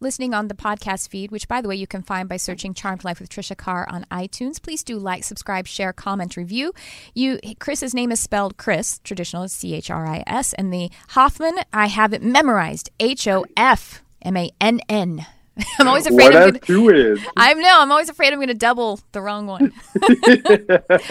[0.00, 3.04] listening on the podcast feed, which by the way you can find by searching "Charmed
[3.04, 6.72] Life with Trisha Carr" on iTunes, please do like, subscribe, share, comment, review.
[7.14, 11.60] You, Chris's name is spelled Chris, traditional C H R I S, and the Hoffman
[11.72, 15.26] I have it memorized H O F M A N N.
[15.78, 17.20] I'm always afraid what I'm gonna, two is.
[17.36, 19.72] I'm no, I'm always afraid I'm going to double the wrong one.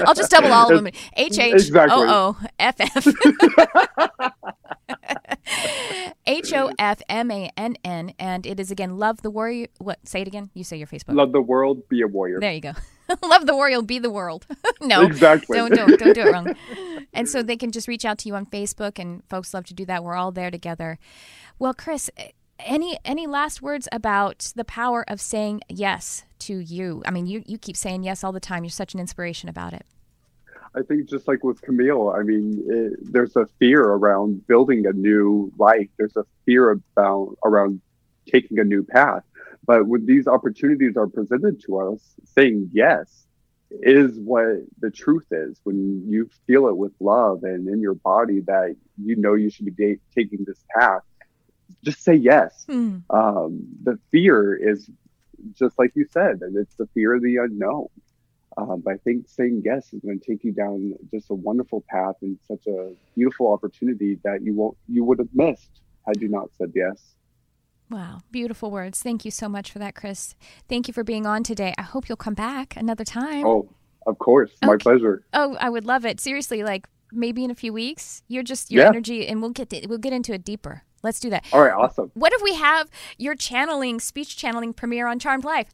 [0.05, 0.93] I'll just double all of them.
[1.15, 1.71] H H.
[1.73, 3.07] O O F F.
[6.25, 9.67] H O F M A N N, and it is again love the warrior.
[9.79, 9.99] What?
[10.07, 10.49] Say it again.
[10.53, 11.15] You say your Facebook.
[11.15, 12.39] Love the world, be a warrior.
[12.39, 12.73] There you go.
[13.23, 14.45] love the warrior, be the world.
[14.81, 15.57] no, Exactly.
[15.57, 16.55] Don't don't don't do it wrong.
[17.13, 19.73] and so they can just reach out to you on Facebook, and folks love to
[19.73, 20.03] do that.
[20.03, 20.99] We're all there together.
[21.59, 22.09] Well, Chris,
[22.59, 27.03] any any last words about the power of saying yes to you?
[27.05, 28.63] I mean, you you keep saying yes all the time.
[28.63, 29.85] You're such an inspiration about it.
[30.75, 34.91] I think just like with Camille, I mean, it, there's a fear around building a
[34.91, 35.87] new life.
[35.97, 37.81] There's a fear about around
[38.29, 39.23] taking a new path.
[39.65, 41.99] But when these opportunities are presented to us,
[42.35, 43.25] saying yes
[43.69, 44.47] is what
[44.79, 45.59] the truth is.
[45.63, 49.65] When you feel it with love and in your body that you know you should
[49.65, 51.01] be da- taking this path,
[51.83, 52.63] just say yes.
[52.67, 52.97] Hmm.
[53.09, 54.89] Um, the fear is
[55.53, 57.87] just like you said, and it's the fear of the unknown.
[58.57, 61.83] Um, but I think saying yes is going to take you down just a wonderful
[61.89, 65.69] path and such a beautiful opportunity that you won't you would have missed
[66.07, 67.13] had you not said yes.
[67.89, 69.01] Wow, beautiful words.
[69.01, 70.35] Thank you so much for that, Chris.
[70.67, 71.73] Thank you for being on today.
[71.77, 73.45] I hope you'll come back another time.
[73.45, 73.69] Oh,
[74.07, 74.83] of course, my Okay.
[74.83, 75.23] pleasure.
[75.33, 76.19] Oh, I would love it.
[76.19, 78.23] Seriously, like maybe in a few weeks.
[78.27, 78.89] You're just your Yeah.
[78.89, 80.83] energy, and we'll get to, we'll get into it deeper.
[81.03, 81.45] Let's do that.
[81.53, 82.11] All right, awesome.
[82.13, 85.73] What if we have your channeling, speech channeling premiere on Charmed Life?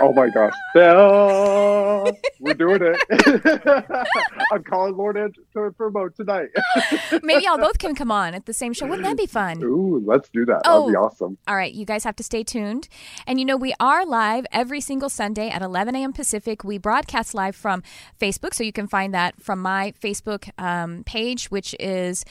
[0.00, 4.08] Oh my gosh, we're doing it.
[4.52, 6.48] I'm calling Lord Ed to promote tonight.
[7.22, 8.86] Maybe y'all both can come on at the same show.
[8.86, 9.62] Wouldn't that be fun?
[9.62, 10.62] Ooh, let's do that.
[10.64, 10.80] Oh.
[10.80, 11.38] That'd be awesome.
[11.46, 12.88] All right, you guys have to stay tuned.
[13.26, 16.12] And you know, we are live every single Sunday at 11 a.m.
[16.12, 16.64] Pacific.
[16.64, 17.84] We broadcast live from
[18.20, 22.24] Facebook, so you can find that from my Facebook um, page, which is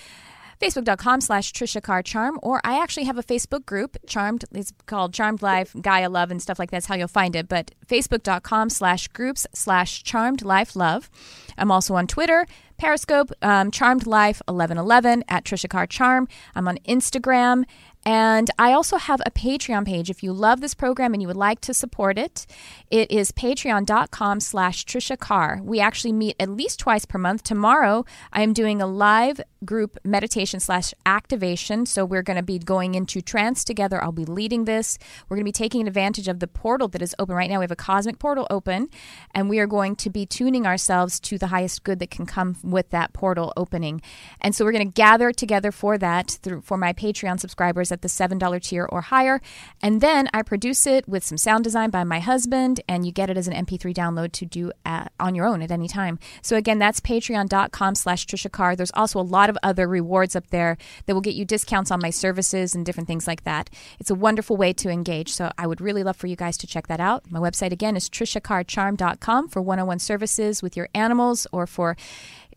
[0.63, 5.13] facebook.com slash Trisha Carr Charm, or I actually have a Facebook group, Charmed, it's called
[5.13, 7.49] Charmed Life, Gaia Love, and stuff like that's how you'll find it.
[7.49, 11.09] But facebook.com slash groups slash Charmed Life Love.
[11.57, 12.45] I'm also on Twitter,
[12.77, 16.27] Periscope, um, Charmed Life 1111 at Trisha Carr Charm.
[16.55, 17.65] I'm on Instagram.
[18.05, 20.09] And I also have a Patreon page.
[20.09, 22.45] If you love this program and you would like to support it,
[22.91, 25.61] it is patreon.com slash Trisha Carr.
[25.63, 27.43] We actually meet at least twice per month.
[27.43, 31.85] Tomorrow, I am doing a live group meditation slash activation.
[31.85, 34.03] So we're going to be going into trance together.
[34.03, 34.97] I'll be leading this.
[35.27, 37.59] We're going to be taking advantage of the portal that is open right now.
[37.59, 38.89] We have a cosmic portal open,
[39.33, 42.57] and we are going to be tuning ourselves to the highest good that can come
[42.63, 44.01] with that portal opening.
[44.41, 48.01] And so we're going to gather together for that through for my Patreon subscribers at
[48.01, 49.41] the seven dollar tier or higher,
[49.81, 53.29] and then I produce it with some sound design by my husband, and you get
[53.29, 56.19] it as an MP3 download to do at, on your own at any time.
[56.41, 58.75] So again, that's patreon.com slash Trisha Carr.
[58.75, 61.99] There's also a lot of other rewards up there that will get you discounts on
[62.01, 63.69] my services and different things like that.
[63.99, 65.33] It's a wonderful way to engage.
[65.33, 67.29] So I would really love for you guys to check that out.
[67.29, 71.95] My website again is trishacarrcharm.com for one-on-one services with your animals or for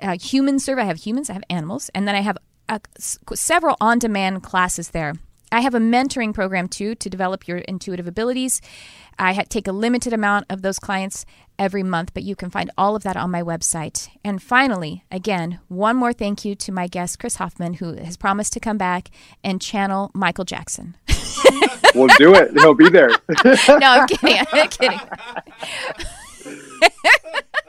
[0.01, 0.83] uh, human service.
[0.83, 2.39] I have humans, I have animals, and then I have
[2.69, 5.15] uh, several on-demand classes there.
[5.53, 8.61] I have a mentoring program too to develop your intuitive abilities.
[9.19, 11.25] I ha- take a limited amount of those clients
[11.59, 14.09] every month, but you can find all of that on my website.
[14.25, 18.53] And finally, again, one more thank you to my guest, Chris Hoffman, who has promised
[18.55, 19.11] to come back
[19.43, 20.97] and channel Michael Jackson.
[21.97, 22.53] We'll do it.
[22.53, 23.09] He'll be there.
[23.45, 24.47] no, I'm kidding.
[24.53, 25.01] I'm kidding.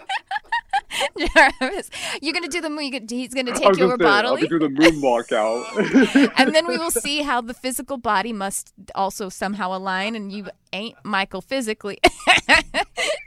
[1.17, 1.89] Jarvis,
[2.21, 3.05] you're gonna do the moon.
[3.09, 6.31] He's gonna I take you over I'll bodily, be doing the moonwalk out.
[6.39, 10.15] and then we will see how the physical body must also somehow align.
[10.15, 11.99] And you ain't Michael physically.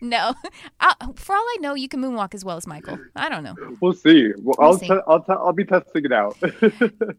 [0.00, 0.34] no,
[0.80, 2.98] uh, for all I know, you can moonwalk as well as Michael.
[3.16, 3.54] I don't know.
[3.80, 4.32] we'll see.
[4.38, 4.88] Well, We'll I'll, see.
[4.88, 6.36] Te- I'll, te- I'll be testing it out.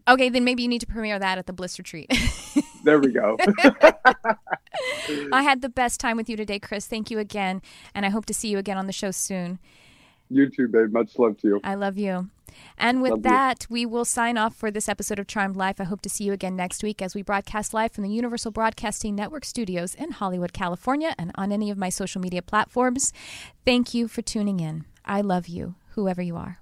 [0.08, 2.12] Okay, then maybe you need to premiere that at the Bliss Retreat.
[2.84, 3.36] there we go.
[5.32, 6.86] I had the best time with you today, Chris.
[6.86, 7.62] Thank you again,
[7.94, 9.58] and I hope to see you again on the show soon.
[10.32, 10.92] You too, babe.
[10.92, 11.60] Much love to you.
[11.64, 12.30] I love you.
[12.76, 13.22] And with Love you.
[13.30, 15.80] that, we will sign off for this episode of Charmed Life.
[15.80, 18.50] I hope to see you again next week as we broadcast live from the Universal
[18.52, 23.12] Broadcasting Network studios in Hollywood, California, and on any of my social media platforms.
[23.64, 24.84] Thank you for tuning in.
[25.04, 26.58] I love you, whoever you are.